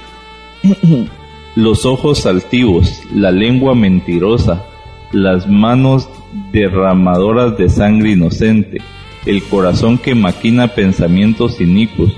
[1.55, 4.65] los ojos altivos, la lengua mentirosa,
[5.11, 6.09] las manos
[6.51, 8.81] derramadoras de sangre inocente,
[9.25, 12.13] el corazón que maquina pensamientos inicuos,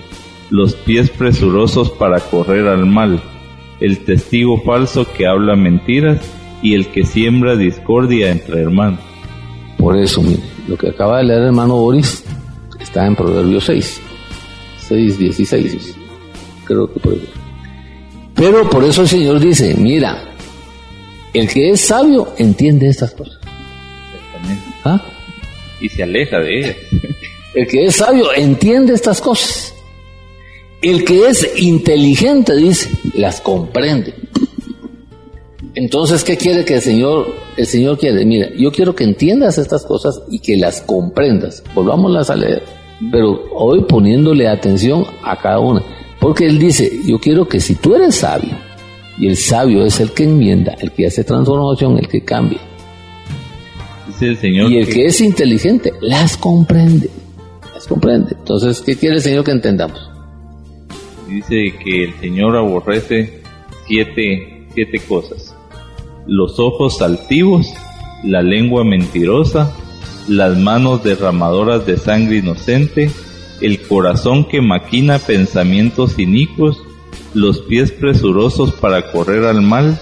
[0.50, 3.22] los pies presurosos para correr al mal,
[3.80, 6.20] el testigo falso que habla mentiras
[6.62, 9.00] y el que siembra discordia entre hermanos.
[9.78, 12.26] Por eso, mire, lo que acaba de leer el hermano Boris
[12.90, 14.02] está en Proverbios 6,
[14.88, 15.96] 6, 16,
[16.66, 17.28] creo que por eso.
[18.34, 20.34] Pero por eso el Señor dice, mira,
[21.34, 23.38] el que es sabio entiende estas cosas.
[24.84, 25.00] ¿Ah?
[25.80, 26.76] Y se aleja de ellas.
[27.54, 29.74] El que es sabio entiende estas cosas.
[30.82, 34.16] El que es inteligente, dice, las comprende.
[35.76, 38.26] Entonces, ¿qué quiere que el Señor, el Señor quiere?
[38.26, 41.64] Mira, yo quiero que entiendas estas cosas y que las comprendas.
[41.76, 42.79] Volvámoslas a leer.
[43.12, 45.82] Pero hoy poniéndole atención a cada una.
[46.20, 48.58] Porque Él dice, yo quiero que si tú eres sabio,
[49.18, 52.60] y el sabio es el que enmienda, el que hace transformación, el que cambia.
[54.22, 57.10] el Señor y el que es inteligente, las comprende.
[57.74, 58.36] Las comprende.
[58.38, 60.10] Entonces, ¿qué quiere el Señor que entendamos?
[61.30, 63.42] dice que el Señor aborrece
[63.88, 65.56] siete, siete cosas.
[66.26, 67.72] Los ojos altivos,
[68.24, 69.76] la lengua mentirosa,
[70.30, 73.12] las manos derramadoras de sangre inocente,
[73.62, 76.78] el corazón que maquina pensamientos inicuos,
[77.34, 80.00] los pies presurosos para correr al mal,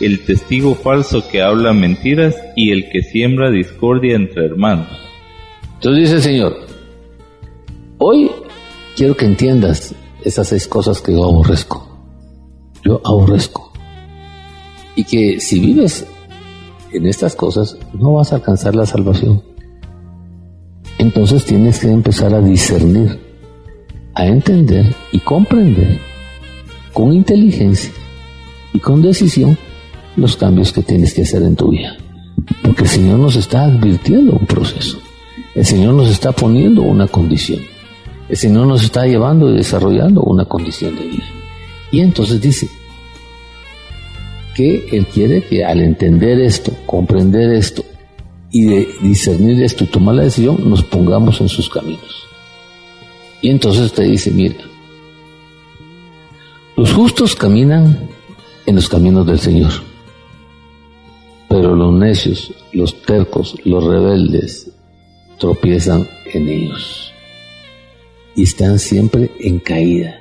[0.00, 4.88] el testigo falso que habla mentiras y el que siembra discordia entre hermanos.
[5.74, 6.56] Entonces dice el Señor,
[7.98, 8.30] hoy
[8.96, 11.86] quiero que entiendas esas seis cosas que yo aborrezco.
[12.84, 13.72] Yo aborrezco.
[14.96, 16.06] Y que si vives
[16.92, 19.49] en estas cosas, no vas a alcanzar la salvación.
[21.00, 23.18] Entonces tienes que empezar a discernir,
[24.12, 25.98] a entender y comprender
[26.92, 27.90] con inteligencia
[28.74, 29.56] y con decisión
[30.16, 31.96] los cambios que tienes que hacer en tu vida.
[32.62, 34.98] Porque el Señor nos está advirtiendo un proceso.
[35.54, 37.60] El Señor nos está poniendo una condición.
[38.28, 41.24] El Señor nos está llevando y desarrollando una condición de vida.
[41.90, 42.68] Y entonces dice
[44.54, 47.86] que Él quiere que al entender esto, comprender esto
[48.50, 52.26] y de discernir esto y tomar la decisión, nos pongamos en sus caminos.
[53.40, 54.56] Y entonces te dice, mira,
[56.76, 58.08] los justos caminan
[58.66, 59.72] en los caminos del Señor,
[61.48, 64.70] pero los necios, los tercos, los rebeldes
[65.38, 67.12] tropiezan en ellos
[68.34, 70.20] y están siempre en caída,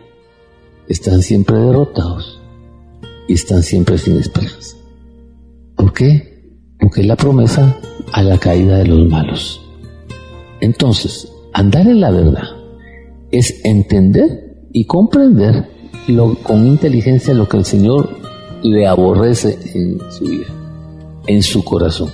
[0.87, 2.39] están siempre derrotados
[3.27, 4.75] y están siempre sin esperanza.
[5.75, 6.57] ¿Por qué?
[6.79, 7.79] Porque la promesa
[8.13, 9.61] a la caída de los malos.
[10.61, 12.43] Entonces, andar en la verdad
[13.31, 15.65] es entender y comprender
[16.43, 18.09] con inteligencia lo que el Señor
[18.63, 20.47] le aborrece en su vida,
[21.27, 22.09] en su corazón.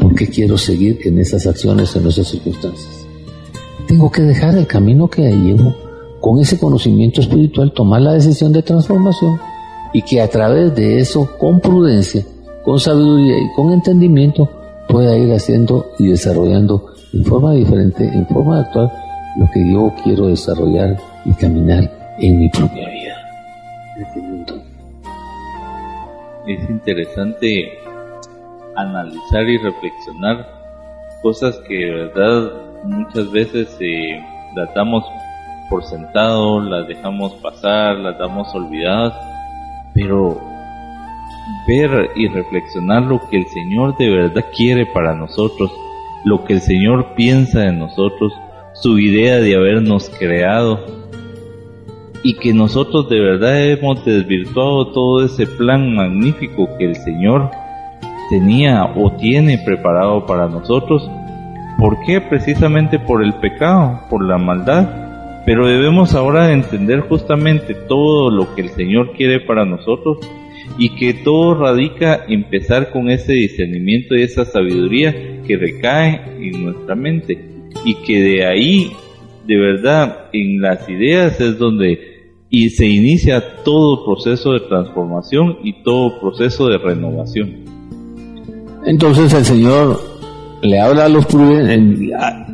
[0.00, 2.98] ¿Por qué quiero seguir en esas acciones, en esas circunstancias?
[3.88, 5.74] tengo que dejar el camino que llevo,
[6.20, 9.40] con ese conocimiento espiritual, tomar la decisión de transformación
[9.94, 12.22] y que a través de eso, con prudencia,
[12.64, 14.48] con sabiduría y con entendimiento,
[14.88, 18.92] pueda ir haciendo y desarrollando en forma diferente, en forma de actuar,
[19.36, 23.14] lo que yo quiero desarrollar y caminar en mi propia vida.
[26.46, 27.68] Es interesante
[28.76, 30.46] analizar y reflexionar
[31.22, 32.52] cosas que de verdad
[32.84, 34.24] muchas veces eh,
[34.54, 35.04] las damos
[35.68, 39.14] por sentado, las dejamos pasar, las damos olvidadas,
[39.94, 40.40] pero
[41.66, 45.70] ver y reflexionar lo que el Señor de verdad quiere para nosotros,
[46.24, 48.32] lo que el Señor piensa de nosotros,
[48.74, 50.80] su idea de habernos creado
[52.22, 57.50] y que nosotros de verdad hemos desvirtuado todo ese plan magnífico que el Señor
[58.30, 61.08] tenía o tiene preparado para nosotros
[61.78, 62.20] ¿Por qué?
[62.20, 65.44] Precisamente por el pecado, por la maldad.
[65.46, 70.18] Pero debemos ahora entender justamente todo lo que el Señor quiere para nosotros
[70.76, 76.94] y que todo radica empezar con ese discernimiento y esa sabiduría que recae en nuestra
[76.94, 77.38] mente
[77.84, 78.92] y que de ahí,
[79.46, 82.18] de verdad, en las ideas es donde
[82.50, 87.56] y se inicia todo proceso de transformación y todo proceso de renovación.
[88.86, 90.00] Entonces el Señor
[90.62, 92.10] le habla a los prudentes,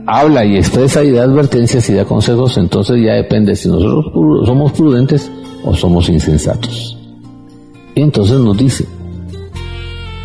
[0.07, 4.73] habla y expresa y da advertencias y da consejos, entonces ya depende si nosotros somos
[4.73, 5.31] prudentes
[5.65, 6.99] o somos insensatos.
[7.95, 8.87] Y entonces nos dice,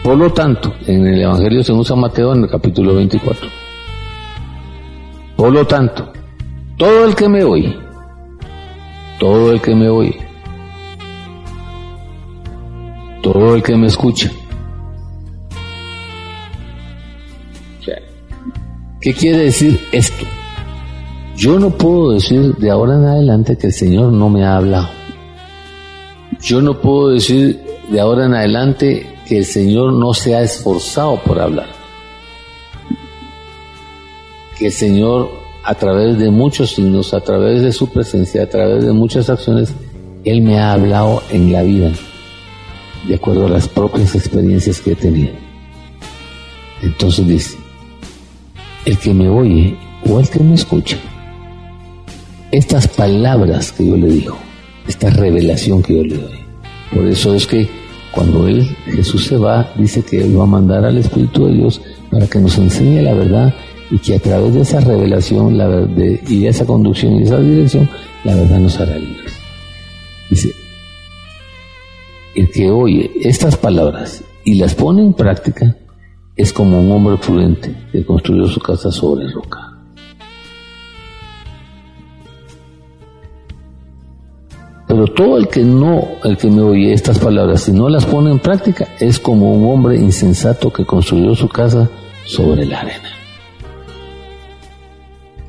[0.04, 3.48] por lo tanto, en el Evangelio según San Mateo, en el capítulo 24,
[5.36, 6.12] por lo tanto,
[6.78, 7.78] todo el que me oye,
[9.20, 10.18] todo el que me oye,
[13.22, 14.32] todo el que me escucha,
[19.02, 20.26] ¿Qué quiere decir esto?
[21.38, 24.99] Yo no puedo decir de ahora en adelante que el Señor no me ha hablado.
[26.42, 27.60] Yo no puedo decir
[27.90, 31.68] de ahora en adelante que el Señor no se ha esforzado por hablar.
[34.58, 38.86] Que el Señor a través de muchos signos, a través de su presencia, a través
[38.86, 39.74] de muchas acciones,
[40.24, 41.92] Él me ha hablado en la vida,
[43.08, 45.34] de acuerdo a las propias experiencias que he tenido.
[46.82, 47.58] Entonces dice,
[48.86, 49.78] el que me oye
[50.10, 50.98] o el que me escucha,
[52.52, 54.38] estas palabras que yo le digo,
[54.90, 56.40] esta revelación que yo le doy.
[56.94, 57.70] Por eso es que
[58.12, 61.80] cuando él, Jesús se va, dice que él va a mandar al Espíritu de Dios
[62.10, 63.54] para que nos enseñe la verdad
[63.92, 67.26] y que a través de esa revelación la de, y de esa conducción y de
[67.26, 67.88] esa dirección,
[68.24, 69.34] la verdad nos hará libres.
[70.30, 70.52] Dice,
[72.36, 75.78] el que oye estas palabras y las pone en práctica
[76.36, 79.69] es como un hombre prudente que construyó su casa sobre roca.
[85.00, 88.32] Pero todo el que no, el que me oye estas palabras, si no las pone
[88.32, 91.90] en práctica, es como un hombre insensato que construyó su casa
[92.26, 93.10] sobre la arena.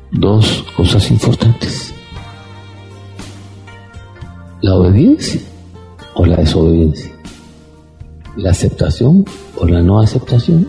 [0.09, 1.93] Dos cosas importantes.
[4.61, 5.41] La obediencia
[6.13, 7.11] o la desobediencia.
[8.37, 9.25] La aceptación
[9.57, 10.65] o la no aceptación.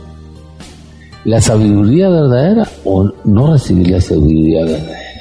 [1.24, 5.11] La sabiduría verdadera o no recibir la sabiduría verdadera.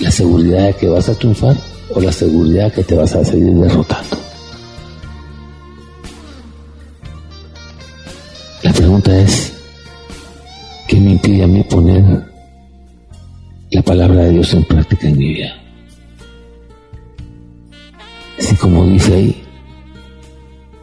[0.00, 1.56] La seguridad de que vas a triunfar
[1.94, 4.16] o la seguridad de que te vas a seguir derrotando.
[8.62, 9.52] La pregunta es,
[10.88, 12.04] ¿qué me impide a mí poner
[13.70, 15.54] la palabra de Dios en práctica en mi vida?
[18.38, 19.42] Así como dice ahí,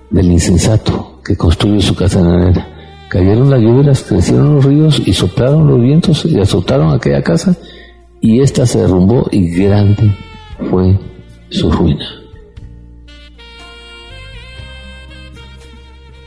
[0.10, 2.68] del insensato que construye su casa en arena.
[3.10, 7.56] Cayeron las lluvias, crecieron los ríos y soplaron los vientos y azotaron aquella casa
[8.24, 10.16] y ésta se derrumbó y grande
[10.70, 10.98] fue
[11.50, 12.08] su ruina.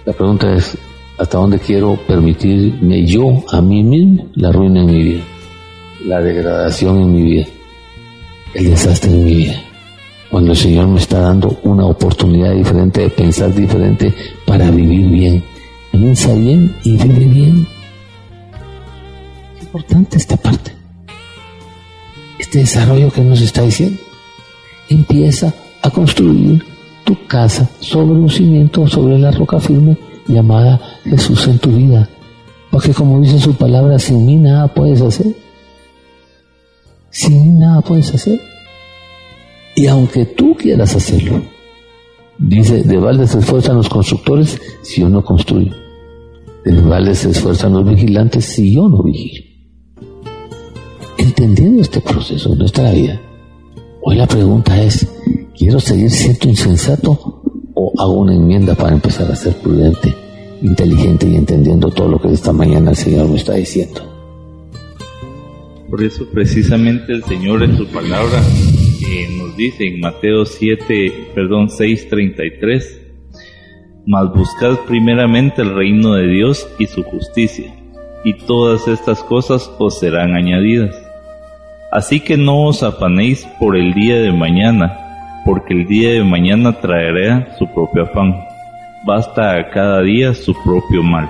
[0.04, 0.76] La pregunta es,
[1.16, 5.24] ¿hasta dónde quiero permitirme yo a mí mismo la ruina en mi vida?
[6.04, 7.46] La degradación en mi vida,
[8.52, 9.54] el desastre en mi vida.
[10.30, 14.12] Cuando el Señor me está dando una oportunidad diferente de pensar diferente
[14.44, 15.44] para vivir bien.
[15.92, 17.66] Piensa bien y vive bien.
[19.56, 20.75] Es importante esta parte
[22.46, 24.00] este desarrollo que nos está diciendo.
[24.88, 26.64] Empieza a construir
[27.04, 29.96] tu casa sobre un cimiento, sobre la roca firme
[30.28, 32.08] llamada Jesús en tu vida.
[32.70, 35.26] Porque como dice su palabra, sin mí nada puedes hacer.
[37.10, 38.40] Sin mí nada puedes hacer.
[39.74, 41.42] Y aunque tú quieras hacerlo,
[42.38, 45.72] dice, de balde se esfuerzan los constructores si yo no construyo.
[46.64, 49.45] De balde se esfuerzan los vigilantes si yo no vigilo
[51.36, 53.20] entendiendo este proceso de nuestra vida,
[54.00, 55.06] hoy la pregunta es,
[55.54, 57.42] ¿quiero seguir siendo insensato
[57.74, 60.14] o hago una enmienda para empezar a ser prudente,
[60.62, 64.00] inteligente y entendiendo todo lo que esta mañana el Señor me está diciendo?
[65.90, 68.42] Por eso precisamente el Señor en su palabra
[69.06, 72.82] eh, nos dice en Mateo 7, perdón, 6:33,
[74.06, 77.74] mas buscad primeramente el reino de Dios y su justicia,
[78.24, 81.05] y todas estas cosas os serán añadidas.
[81.96, 86.78] Así que no os afanéis por el día de mañana, porque el día de mañana
[86.78, 88.34] traerá su propio afán.
[89.06, 91.26] Basta a cada día su propio mal.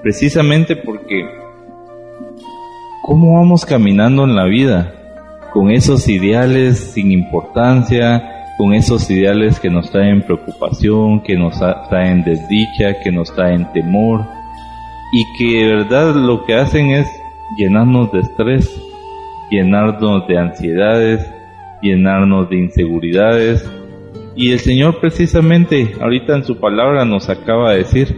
[0.00, 1.28] Precisamente porque,
[3.02, 4.94] ¿cómo vamos caminando en la vida?
[5.52, 11.58] Con esos ideales sin importancia, con esos ideales que nos traen preocupación, que nos
[11.88, 14.24] traen desdicha, que nos traen temor,
[15.12, 17.08] y que de verdad lo que hacen es
[17.58, 18.80] llenarnos de estrés,
[19.54, 21.30] llenarnos de ansiedades,
[21.82, 23.70] llenarnos de inseguridades.
[24.36, 28.16] Y el Señor precisamente ahorita en su palabra nos acaba de decir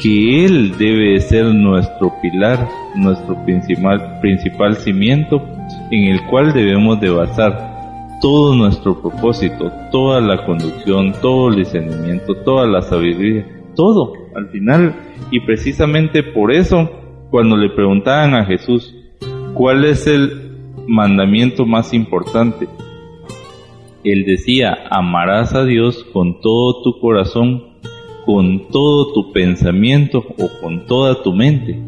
[0.00, 5.42] que Él debe ser nuestro pilar, nuestro principal, principal cimiento
[5.90, 12.34] en el cual debemos de basar todo nuestro propósito, toda la conducción, todo el discernimiento,
[12.44, 14.94] toda la sabiduría, todo al final.
[15.30, 16.90] Y precisamente por eso,
[17.30, 18.94] cuando le preguntaban a Jesús,
[19.54, 20.47] ¿cuál es el
[20.88, 22.68] mandamiento más importante.
[24.04, 27.64] Él decía, amarás a Dios con todo tu corazón,
[28.24, 31.78] con todo tu pensamiento o con toda tu mente.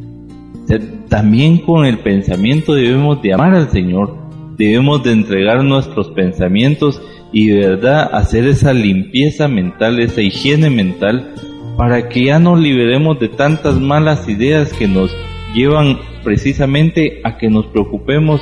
[1.09, 4.17] también con el pensamiento debemos de amar al Señor,
[4.57, 11.35] debemos de entregar nuestros pensamientos y de verdad hacer esa limpieza mental, esa higiene mental
[11.77, 15.11] para que ya nos liberemos de tantas malas ideas que nos
[15.55, 18.41] llevan precisamente a que nos preocupemos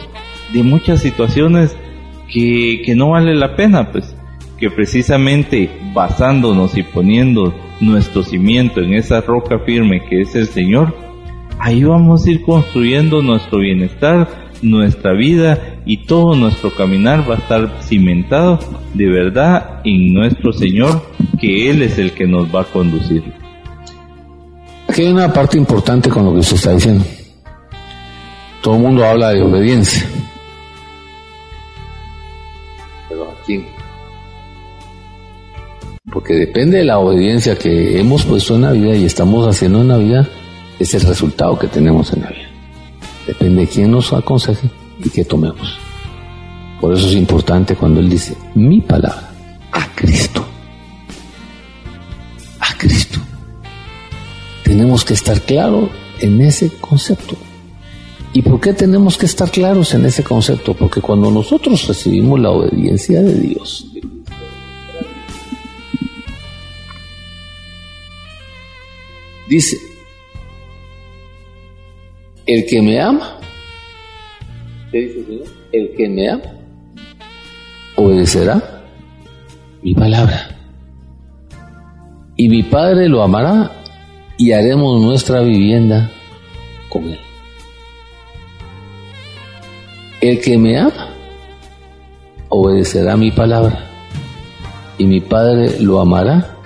[0.52, 1.76] de muchas situaciones
[2.32, 4.14] que, que no vale la pena, pues
[4.58, 10.94] que precisamente basándonos y poniendo nuestro cimiento en esa roca firme que es el Señor,
[11.58, 17.38] ahí vamos a ir construyendo nuestro bienestar, nuestra vida y todo nuestro caminar va a
[17.38, 18.58] estar cimentado
[18.94, 21.02] de verdad en nuestro Señor,
[21.40, 23.22] que Él es el que nos va a conducir.
[24.88, 27.04] Aquí hay una parte importante con lo que usted está diciendo.
[28.62, 30.04] Todo el mundo habla de obediencia.
[33.48, 33.66] Quién?
[36.12, 39.88] Porque depende de la obediencia que hemos puesto en la vida y estamos haciendo en
[39.88, 40.28] la vida,
[40.78, 42.48] es el resultado que tenemos en la vida.
[43.26, 44.70] Depende de quién nos aconseje
[45.02, 45.78] y qué tomemos.
[46.80, 49.30] Por eso es importante cuando Él dice, mi palabra,
[49.72, 50.46] a Cristo.
[52.60, 53.18] A Cristo.
[54.62, 55.88] Tenemos que estar claros
[56.20, 57.36] en ese concepto.
[58.32, 60.74] ¿Y por qué tenemos que estar claros en ese concepto?
[60.74, 63.86] Porque cuando nosotros recibimos la obediencia de Dios,
[69.48, 69.78] dice,
[72.46, 73.38] el que me ama,
[74.92, 75.46] ¿qué dice el Señor?
[75.72, 76.52] El que me ama,
[77.96, 78.82] obedecerá
[79.82, 80.54] mi palabra.
[82.36, 83.72] Y mi Padre lo amará
[84.36, 86.10] y haremos nuestra vivienda
[86.88, 87.18] con él.
[90.20, 91.14] El que me ama,
[92.48, 93.84] obedecerá mi palabra.
[94.98, 96.56] Y mi Padre lo amará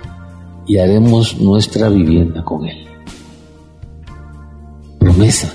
[0.66, 2.86] y haremos nuestra vivienda con él.
[4.98, 5.52] Promesa.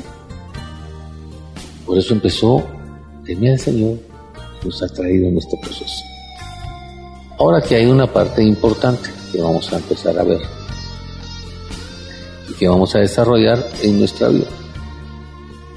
[1.87, 2.63] Por eso empezó,
[3.25, 3.97] temer al Señor,
[4.63, 6.03] nos ha traído en este proceso.
[7.39, 10.41] Ahora que hay una parte importante que vamos a empezar a ver
[12.47, 14.47] y que vamos a desarrollar en nuestra vida.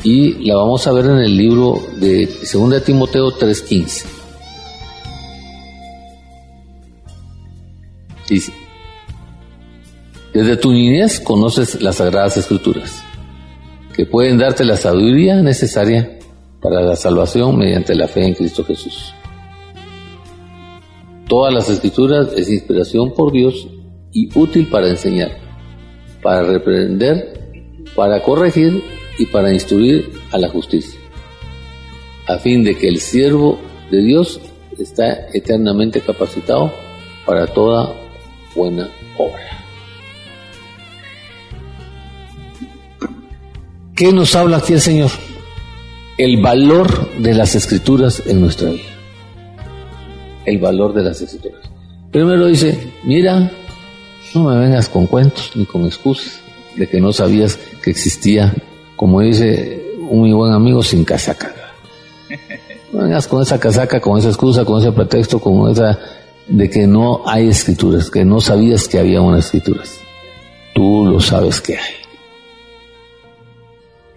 [0.02, 4.06] Y la vamos a ver en el libro de 2 Timoteo 3:15.
[8.28, 8.52] Dice,
[10.32, 13.02] desde tu niñez conoces las sagradas escrituras,
[13.94, 16.18] que pueden darte la sabiduría necesaria
[16.62, 19.12] para la salvación mediante la fe en Cristo Jesús.
[21.28, 23.68] Todas las escrituras es inspiración por Dios
[24.12, 25.32] y útil para enseñar,
[26.22, 27.39] para reprender,
[28.00, 28.82] para corregir
[29.18, 30.98] y para instruir a la justicia,
[32.26, 33.58] a fin de que el siervo
[33.90, 34.40] de Dios
[34.78, 36.72] está eternamente capacitado
[37.26, 37.94] para toda
[38.56, 38.88] buena
[39.18, 39.42] obra.
[43.94, 45.10] ¿Qué nos habla aquí el Señor?
[46.16, 48.94] El valor de las escrituras en nuestra vida.
[50.46, 51.60] El valor de las escrituras.
[52.10, 53.52] Primero dice, mira,
[54.34, 56.40] no me vengas con cuentos ni con excusas
[56.80, 58.54] de que no sabías que existía,
[58.96, 61.54] como dice un muy buen amigo, sin casaca.
[62.92, 65.98] No vengas con esa casaca, con esa excusa, con ese pretexto, con esa
[66.48, 70.00] de que no hay escrituras, que no sabías que había unas escrituras.
[70.74, 72.00] Tú lo sabes que hay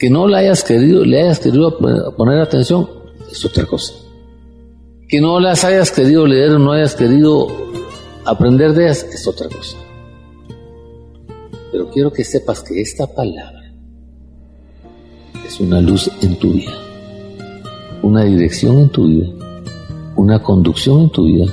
[0.04, 1.78] que no le hayas querido, le hayas querido
[2.18, 2.90] poner atención,
[3.32, 3.94] es otra cosa.
[5.08, 7.48] Que no las hayas querido leer no hayas querido
[8.26, 9.78] aprender de ellas, es otra cosa.
[11.74, 13.74] Pero quiero que sepas que esta palabra
[15.44, 16.72] es una luz en tu vida,
[18.04, 19.28] una dirección en tu vida,
[20.16, 21.46] una conducción en tu vida,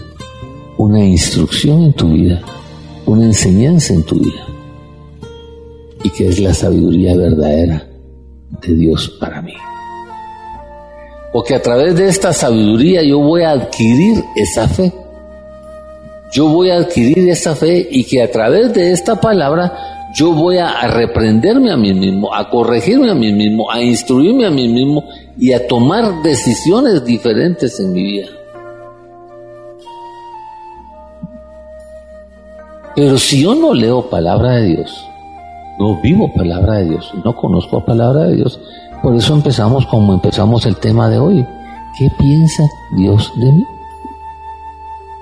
[0.76, 2.42] una instrucción en tu vida,
[3.06, 4.46] una enseñanza en tu vida,
[6.04, 7.88] y que es la sabiduría verdadera
[8.60, 9.54] de Dios para mí.
[11.32, 14.92] Porque a través de esta sabiduría yo voy a adquirir esa fe.
[16.30, 20.58] Yo voy a adquirir esa fe y que a través de esta palabra yo voy
[20.58, 25.04] a, reprenderme a mí mismo, a corregirme a mí mismo, a instruirme a mí mismo
[25.38, 28.26] y a tomar decisiones diferentes en mi vida.
[32.96, 35.06] Pero si yo no leo palabra de Dios,
[35.78, 38.60] no vivo palabra de Dios, no conozco palabra de Dios.
[39.02, 41.46] Por eso empezamos como empezamos el tema de hoy.
[41.98, 42.64] ¿Qué piensa
[42.96, 43.64] Dios de mí?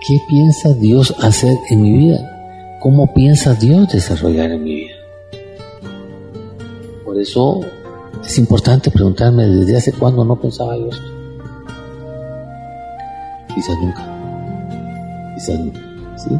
[0.07, 2.38] ¿Qué piensa Dios hacer en mi vida?
[2.81, 4.95] ¿Cómo piensa Dios desarrollar en mi vida?
[7.05, 7.61] Por eso
[8.25, 11.11] es importante preguntarme desde hace cuándo no pensaba yo esto.
[13.53, 14.05] Quizás nunca.
[15.35, 15.81] Quizás nunca.
[16.17, 16.31] ¿Sí?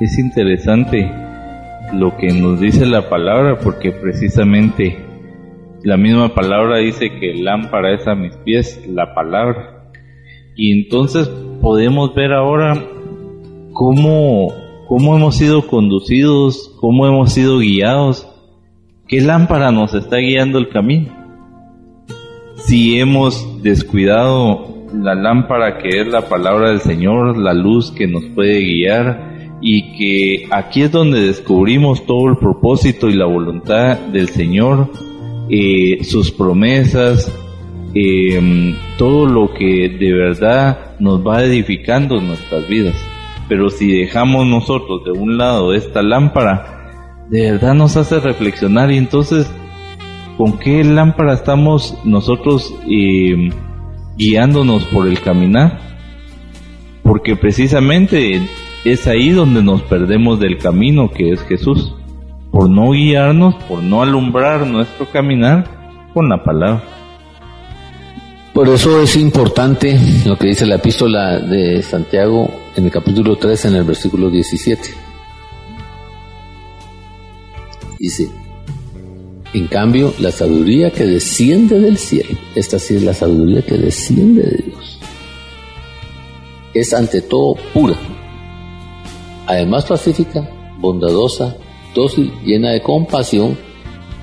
[0.00, 1.12] Es interesante
[1.92, 4.96] lo que nos dice la palabra, porque precisamente
[5.82, 9.90] la misma palabra dice que lámpara es a mis pies la palabra.
[10.56, 11.28] Y entonces
[11.60, 12.82] podemos ver ahora
[13.72, 14.52] cómo,
[14.88, 18.26] cómo hemos sido conducidos, cómo hemos sido guiados,
[19.08, 21.12] qué lámpara nos está guiando el camino.
[22.56, 28.24] Si hemos descuidado la lámpara que es la palabra del Señor, la luz que nos
[28.34, 34.28] puede guiar y que aquí es donde descubrimos todo el propósito y la voluntad del
[34.28, 34.90] Señor,
[35.48, 37.32] eh, sus promesas,
[37.94, 43.11] eh, todo lo que de verdad nos va edificando en nuestras vidas.
[43.48, 48.98] Pero si dejamos nosotros de un lado esta lámpara, de verdad nos hace reflexionar y
[48.98, 49.50] entonces,
[50.36, 53.50] ¿con qué lámpara estamos nosotros eh,
[54.16, 55.80] guiándonos por el caminar?
[57.02, 58.40] Porque precisamente
[58.84, 61.94] es ahí donde nos perdemos del camino que es Jesús,
[62.50, 65.64] por no guiarnos, por no alumbrar nuestro caminar
[66.12, 66.82] con la palabra.
[68.52, 73.66] Por eso es importante lo que dice la epístola de Santiago en el capítulo 3,
[73.66, 74.82] en el versículo 17.
[77.98, 78.28] Dice,
[79.52, 84.42] en cambio, la sabiduría que desciende del cielo, esta sí es la sabiduría que desciende
[84.42, 84.98] de Dios,
[86.74, 87.96] es ante todo pura,
[89.46, 90.48] además pacífica,
[90.78, 91.56] bondadosa,
[91.94, 93.56] dócil, llena de compasión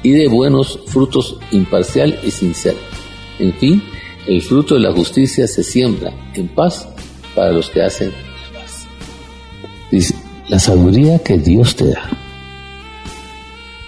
[0.02, 2.80] y de buenos frutos, imparcial y sincera.
[3.38, 3.84] En fin,
[4.28, 6.88] el fruto de la justicia se siembra en paz
[7.36, 8.12] para los que hacen.
[9.92, 10.16] Dice,
[10.48, 12.10] la sabiduría que Dios te da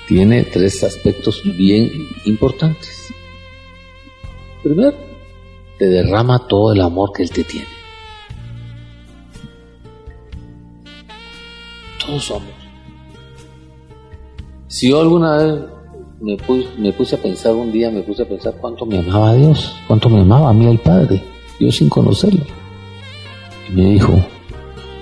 [0.07, 1.89] tiene tres aspectos bien
[2.25, 3.13] importantes.
[4.61, 4.93] Primero,
[5.79, 7.67] te derrama todo el amor que Él te tiene.
[12.05, 12.49] Todos somos.
[14.67, 15.61] Si yo alguna vez
[16.19, 19.33] me puse, me puse, a pensar un día, me puse a pensar cuánto me amaba
[19.35, 21.23] Dios, cuánto me amaba a mí el Padre,
[21.59, 22.43] yo sin conocerlo.
[23.69, 24.21] Y me dijo,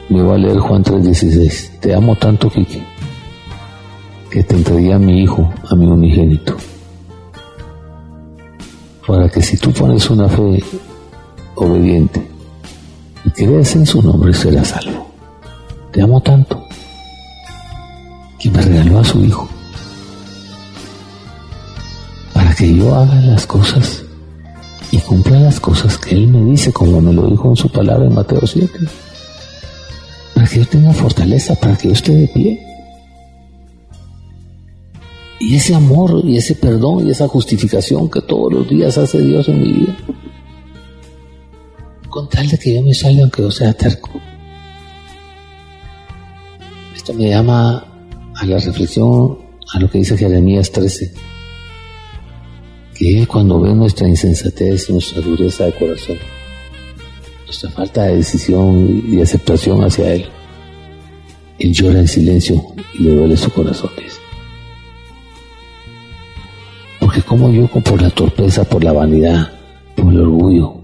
[0.10, 2.84] me va a leer Juan 3:16, te amo tanto, Kike,
[4.30, 6.58] que te entregué a mi hijo, a mi unigénito,
[9.06, 10.64] para que si tú pones una fe
[11.56, 12.28] obediente
[13.26, 15.08] y crees en su nombre, serás salvo.
[15.92, 16.64] Te amo tanto,
[18.38, 19.50] que me regaló a su hijo
[22.60, 24.04] que yo haga las cosas
[24.92, 28.06] y cumpla las cosas que Él me dice, como me lo dijo en su palabra
[28.06, 28.80] en Mateo 7.
[30.50, 32.66] Que yo tenga fortaleza, para que yo esté de pie.
[35.40, 39.48] Y ese amor y ese perdón y esa justificación que todos los días hace Dios
[39.48, 39.98] en mi vida.
[42.10, 44.10] Con tal de que yo me salga aunque yo sea terco.
[46.96, 47.86] Esto me llama
[48.36, 49.38] a la reflexión
[49.74, 51.30] a lo que dice Jeremías 13
[53.00, 56.18] que cuando ve nuestra insensatez, nuestra dureza de corazón,
[57.46, 60.30] nuestra falta de decisión y aceptación hacia Él,
[61.60, 63.92] Él llora en silencio y le duele su corazón.
[67.00, 69.52] Porque como yo, por la torpeza, por la vanidad,
[69.96, 70.76] por el orgullo,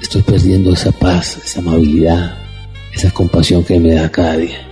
[0.00, 2.38] estoy perdiendo esa paz, esa amabilidad,
[2.92, 4.68] esa compasión que me da cada día.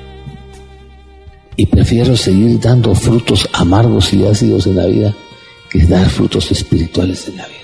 [1.57, 5.15] Y prefiero seguir dando frutos amargos y ácidos en la vida
[5.71, 7.59] que dar frutos espirituales en la vida.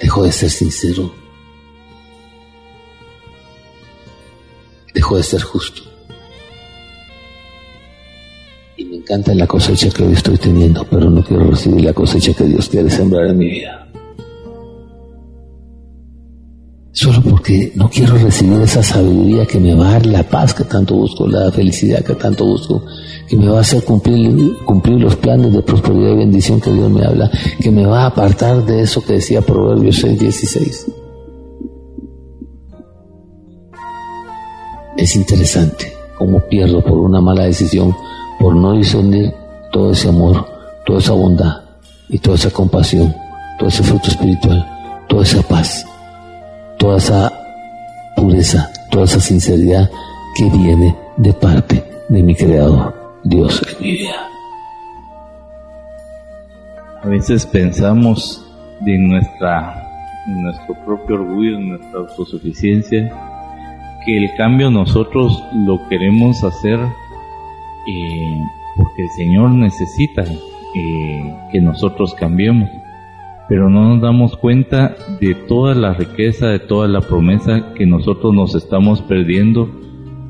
[0.00, 1.21] Dejo de ser sincero.
[4.94, 5.82] Dejo de ser justo.
[8.76, 12.32] Y me encanta la cosecha que hoy estoy teniendo, pero no quiero recibir la cosecha
[12.34, 13.82] que Dios quiere sembrar en mi vida.
[16.94, 20.64] Solo porque no quiero recibir esa sabiduría que me va a dar la paz que
[20.64, 22.84] tanto busco, la felicidad que tanto busco,
[23.26, 26.90] que me va a hacer cumplir, cumplir los planes de prosperidad y bendición que Dios
[26.90, 27.30] me habla,
[27.60, 31.01] que me va a apartar de eso que decía Proverbios 6:16.
[34.96, 37.94] Es interesante cómo pierdo por una mala decisión,
[38.38, 39.32] por no discernir
[39.70, 40.46] todo ese amor,
[40.84, 41.62] toda esa bondad
[42.08, 43.14] y toda esa compasión,
[43.58, 44.66] todo ese fruto espiritual,
[45.08, 45.86] toda esa paz
[46.82, 47.32] toda esa
[48.16, 49.88] pureza, toda esa sinceridad
[50.34, 54.28] que viene de parte de mi Creador, Dios en mi vida.
[57.04, 58.44] A veces pensamos
[58.80, 59.88] de nuestra,
[60.26, 63.16] nuestro propio orgullo, en nuestra autosuficiencia,
[64.04, 66.78] que el cambio nosotros lo queremos hacer
[67.86, 68.44] eh,
[68.76, 70.24] porque el Señor necesita
[70.74, 72.70] eh, que nosotros cambiemos.
[73.48, 78.32] Pero no nos damos cuenta de toda la riqueza, de toda la promesa que nosotros
[78.32, 79.68] nos estamos perdiendo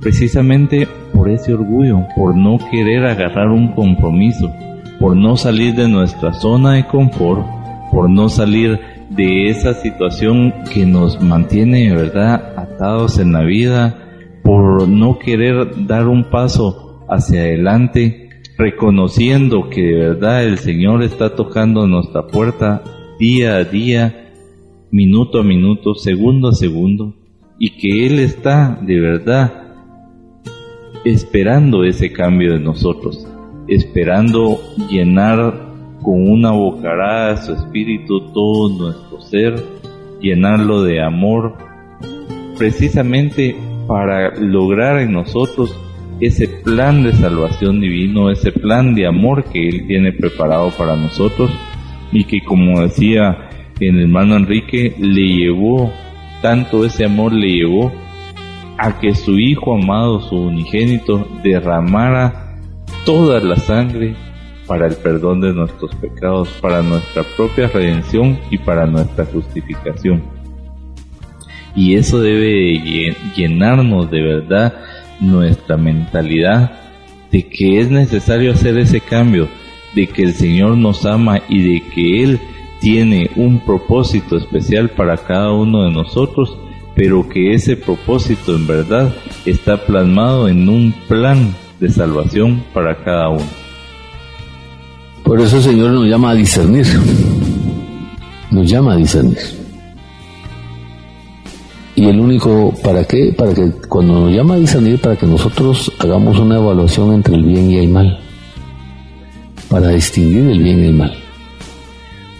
[0.00, 4.50] precisamente por ese orgullo, por no querer agarrar un compromiso,
[4.98, 7.46] por no salir de nuestra zona de confort,
[7.92, 8.80] por no salir
[9.16, 13.98] de esa situación que nos mantiene, verdad, atados en la vida
[14.42, 21.34] por no querer dar un paso hacia adelante, reconociendo que de verdad el Señor está
[21.34, 22.82] tocando nuestra puerta
[23.18, 24.30] día a día,
[24.90, 27.14] minuto a minuto, segundo a segundo,
[27.58, 29.62] y que Él está de verdad
[31.04, 33.26] esperando ese cambio de nosotros,
[33.68, 35.71] esperando llenar
[36.02, 39.54] con una bocarada su espíritu todo nuestro ser,
[40.20, 41.56] llenarlo de amor,
[42.58, 45.74] precisamente para lograr en nosotros
[46.20, 51.50] ese plan de salvación divino, ese plan de amor que Él tiene preparado para nosotros
[52.12, 53.48] y que como decía
[53.80, 55.92] el hermano Enrique, le llevó,
[56.40, 57.92] tanto ese amor le llevó
[58.78, 62.56] a que su Hijo amado, su unigénito, derramara
[63.04, 64.14] toda la sangre
[64.72, 70.22] para el perdón de nuestros pecados, para nuestra propia redención y para nuestra justificación.
[71.76, 74.72] Y eso debe llenarnos de verdad
[75.20, 76.72] nuestra mentalidad
[77.30, 79.46] de que es necesario hacer ese cambio,
[79.94, 82.40] de que el Señor nos ama y de que Él
[82.80, 86.56] tiene un propósito especial para cada uno de nosotros,
[86.96, 89.14] pero que ese propósito en verdad
[89.44, 93.61] está plasmado en un plan de salvación para cada uno.
[95.32, 96.84] Por eso el Señor nos llama a discernir,
[98.50, 99.38] nos llama a discernir.
[101.94, 103.32] Y el único, ¿para qué?
[103.34, 107.44] Para que cuando nos llama a discernir, para que nosotros hagamos una evaluación entre el
[107.44, 108.20] bien y el mal,
[109.70, 111.14] para distinguir el bien y el mal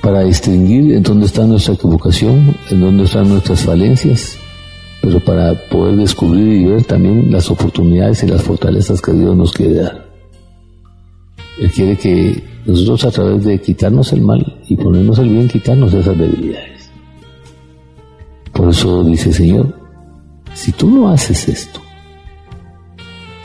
[0.03, 4.37] para distinguir en dónde está nuestra equivocación, en dónde están nuestras falencias,
[5.01, 9.51] pero para poder descubrir y ver también las oportunidades y las fortalezas que Dios nos
[9.51, 10.07] quiere dar.
[11.59, 15.93] Él quiere que nosotros a través de quitarnos el mal y ponernos el bien, quitarnos
[15.93, 16.91] esas debilidades.
[18.53, 19.75] Por eso dice Señor,
[20.55, 21.81] si tú no haces esto,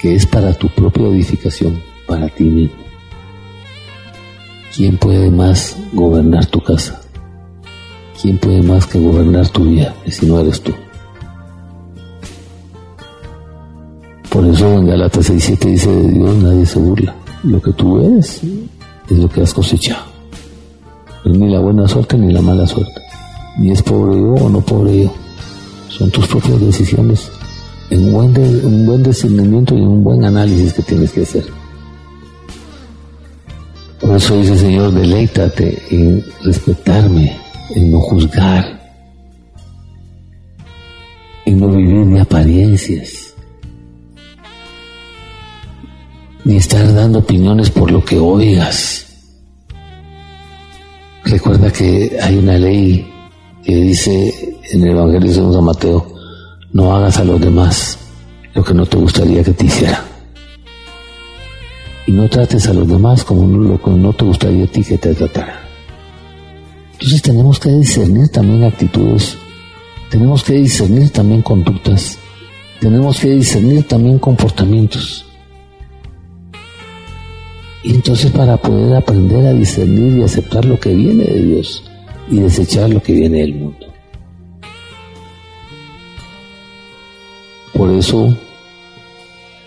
[0.02, 2.88] que es para tu propia edificación, para ti mismo,
[4.78, 7.02] ¿Quién puede más gobernar tu casa?
[8.22, 10.72] ¿Quién puede más que gobernar tu vida si no eres tú?
[14.30, 17.16] Por eso en Galatas 6.7 dice de Dios nadie se burla.
[17.42, 18.40] Lo que tú eres
[19.10, 20.06] es lo que has cosechado.
[21.26, 23.02] No es ni la buena suerte ni la mala suerte.
[23.58, 25.14] Ni es pobre yo o no pobre yo.
[25.90, 27.32] Son tus propias decisiones.
[27.90, 31.46] En un buen, un buen discernimiento y un buen análisis que tienes que hacer.
[34.00, 37.36] Por eso dice Señor, deleítate en respetarme,
[37.76, 38.80] en no juzgar,
[41.46, 43.27] en no vivir de apariencias,
[46.48, 49.06] ni estar dando opiniones por lo que oigas.
[51.26, 53.06] Recuerda que hay una ley
[53.66, 56.08] que dice en el Evangelio de San Mateo,
[56.72, 58.00] no hagas a los demás
[58.54, 60.02] lo que no te gustaría que te hicieran
[62.06, 64.98] y no trates a los demás como lo que no te gustaría a ti que
[64.98, 65.62] te tratara.
[66.94, 69.38] Entonces tenemos que discernir también actitudes,
[70.10, 72.18] tenemos que discernir también conductas,
[72.80, 75.27] tenemos que discernir también comportamientos.
[77.88, 81.84] Y entonces para poder aprender a discernir y aceptar lo que viene de Dios
[82.30, 83.88] y desechar lo que viene del mundo.
[87.72, 88.36] Por eso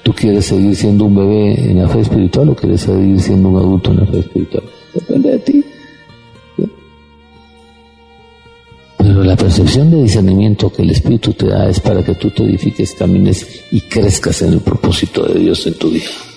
[0.03, 3.57] ¿Tú quieres seguir siendo un bebé en la fe espiritual o quieres seguir siendo un
[3.57, 4.65] adulto en la fe espiritual?
[4.93, 5.65] Depende de ti.
[8.99, 12.43] Pero la percepción de discernimiento que el Espíritu te da es para que tú te
[12.43, 16.30] edifiques, camines y crezcas en el propósito de Dios en tu vida.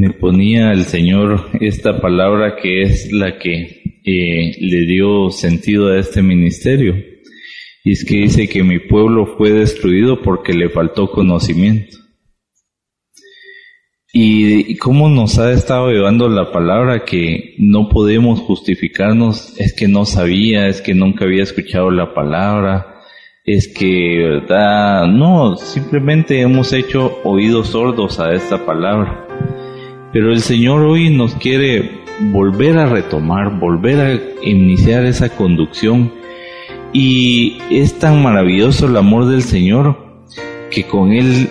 [0.00, 5.98] Me ponía el Señor esta palabra que es la que eh, le dio sentido a
[5.98, 6.94] este ministerio
[7.84, 11.98] y es que dice que mi pueblo fue destruido porque le faltó conocimiento.
[14.10, 20.06] Y, cómo nos ha estado llevando la palabra que no podemos justificarnos, es que no
[20.06, 23.02] sabía, es que nunca había escuchado la palabra,
[23.44, 29.26] es que, verdad, no, simplemente hemos hecho oídos sordos a esta palabra.
[30.12, 32.00] Pero el Señor hoy nos quiere
[32.32, 36.12] volver a retomar, volver a iniciar esa conducción
[36.92, 39.96] y es tan maravilloso el amor del Señor
[40.70, 41.48] que con Él,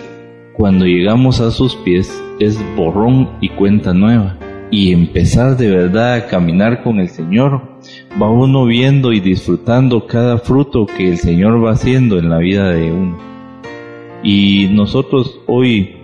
[0.52, 4.36] cuando llegamos a sus pies, es borrón y cuenta nueva.
[4.70, 7.62] Y empezar de verdad a caminar con el Señor,
[8.20, 12.70] va uno viendo y disfrutando cada fruto que el Señor va haciendo en la vida
[12.70, 13.18] de uno.
[14.22, 15.96] Y nosotros hoy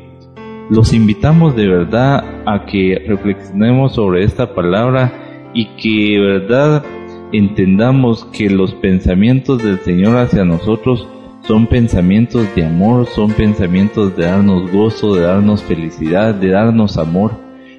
[0.68, 5.12] los invitamos de verdad a que reflexionemos sobre esta palabra
[5.52, 6.84] y que verdad
[7.32, 11.06] entendamos que los pensamientos del Señor hacia nosotros
[11.42, 17.32] son pensamientos de amor, son pensamientos de darnos gozo, de darnos felicidad, de darnos amor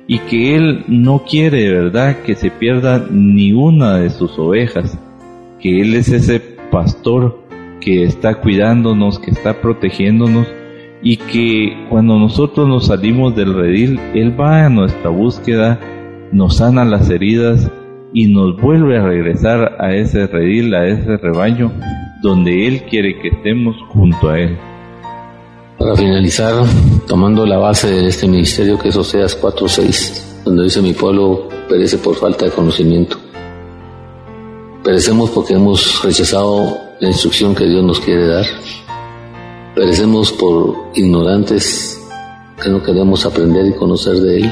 [0.08, 4.98] y que Él no quiere verdad que se pierda ni una de sus ovejas,
[5.60, 6.40] que Él es ese
[6.72, 7.42] pastor
[7.82, 10.48] que está cuidándonos, que está protegiéndonos
[11.02, 15.80] y que cuando nosotros nos salimos del redil, Él va a nuestra búsqueda,
[16.32, 17.70] nos sana las heridas
[18.14, 21.72] y nos vuelve a regresar a ese redil, a ese rebaño,
[22.22, 24.58] donde Él quiere que estemos junto a Él.
[25.78, 26.56] Para finalizar,
[27.08, 32.00] tomando la base de este ministerio que es Oseas 4.6, donde dice mi pueblo perece
[32.00, 33.18] por falta de conocimiento.
[34.84, 38.46] Perecemos porque hemos rechazado la instrucción que Dios nos quiere dar.
[39.78, 42.02] Perecemos por ignorantes
[42.60, 44.52] que no queremos aprender y conocer de Él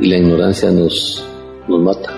[0.00, 1.22] y la ignorancia nos,
[1.68, 2.12] nos mata.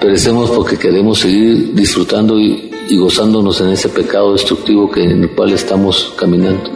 [0.00, 5.52] Perecemos porque queremos seguir disfrutando y, gozándonos en ese pecado destructivo que, en el cual
[5.52, 6.70] estamos caminando.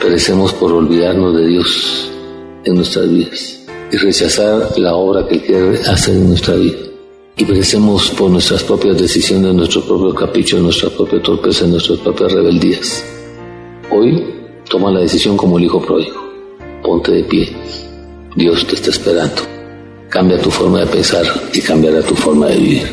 [0.00, 2.10] Perecemos por olvidarnos de Dios
[2.64, 6.78] en nuestras vidas y rechazar la obra que Él quiere hacer en nuestra vida.
[7.36, 13.15] Y perecemos por nuestras propias decisiones, nuestro propio capricho, nuestra propia torpeza, nuestras propias rebeldías.
[13.90, 14.24] Hoy
[14.68, 16.20] toma la decisión como el hijo pródigo.
[16.82, 17.56] Ponte de pie.
[18.34, 19.42] Dios te está esperando.
[20.08, 22.88] Cambia tu forma de pensar y cambiará tu forma de vivir.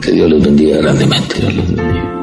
[0.00, 1.40] Que Dios les bendiga grandemente.
[1.40, 2.19] Dios les bendiga.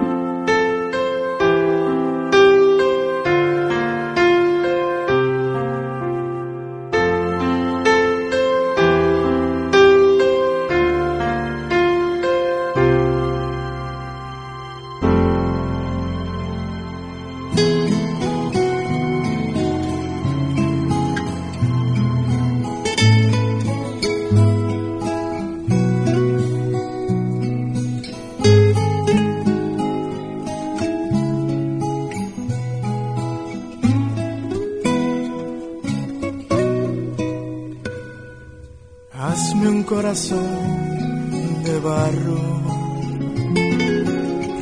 [39.87, 42.39] Corazón de barro,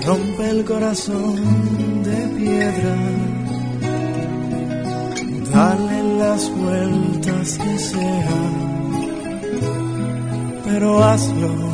[0.06, 1.36] rompe el corazón
[2.04, 2.96] de piedra,
[5.52, 8.42] dale las vueltas que sea,
[10.64, 11.65] pero hazlo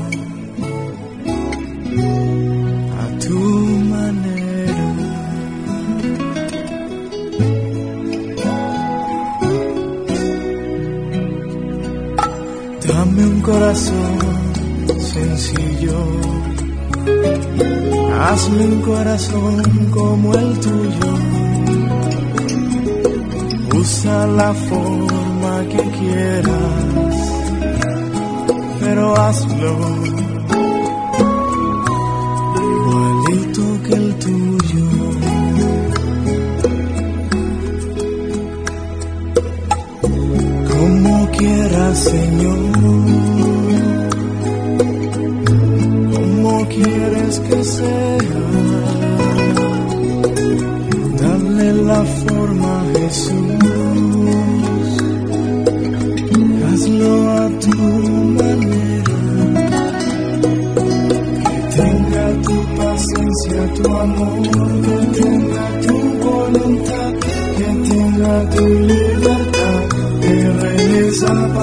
[18.41, 21.11] hazme un corazón como el tuyo.
[23.79, 27.19] Usa la forma que quieras,
[28.79, 30.10] pero hazlo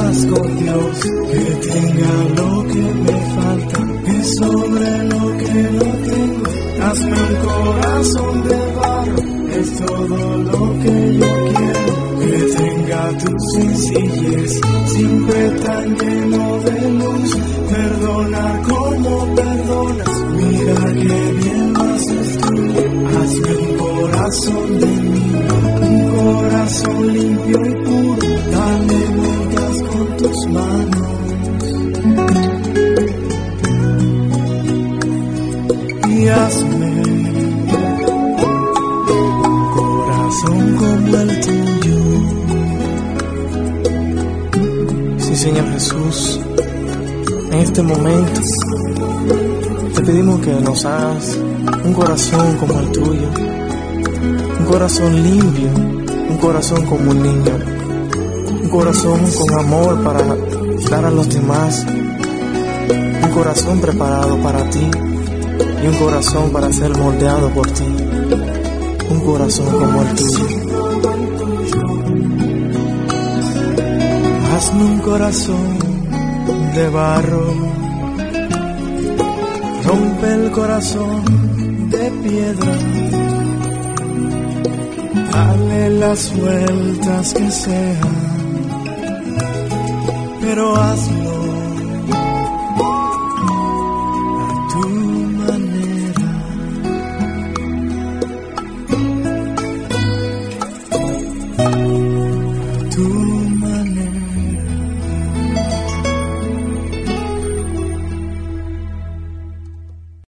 [0.09, 1.00] paz con Dios.
[1.32, 3.78] Que tenga lo que me falta.
[4.04, 6.46] Que sobre lo que no tengo.
[6.86, 9.18] Hazme un corazón de barro.
[9.59, 11.94] Es todo lo que yo quiero.
[12.20, 14.61] Que tenga tu sencillez.
[14.86, 17.36] Siempre tan lleno de luz.
[17.70, 20.24] Perdonar como perdonas.
[20.36, 22.54] Mira que bien lo haces tú.
[23.18, 25.38] Hazme un corazón de niño.
[25.80, 27.78] Un corazón limpio y
[47.79, 48.41] este momento
[49.95, 51.39] te pedimos que nos hagas
[51.85, 53.29] un corazón como el tuyo,
[54.59, 55.68] un corazón limpio,
[56.29, 57.57] un corazón como un niño,
[58.64, 60.24] un corazón con amor para
[60.91, 61.87] dar a los demás,
[63.22, 64.91] un corazón preparado para ti
[65.81, 67.85] y un corazón para ser moldeado por ti,
[69.09, 70.47] un corazón como el tuyo.
[74.53, 75.88] Hazme un corazón
[76.74, 77.46] de barro,
[79.84, 81.22] rompe el corazón
[81.90, 82.72] de piedra,
[85.32, 88.16] dale las vueltas que sean,
[90.40, 91.17] pero hazlo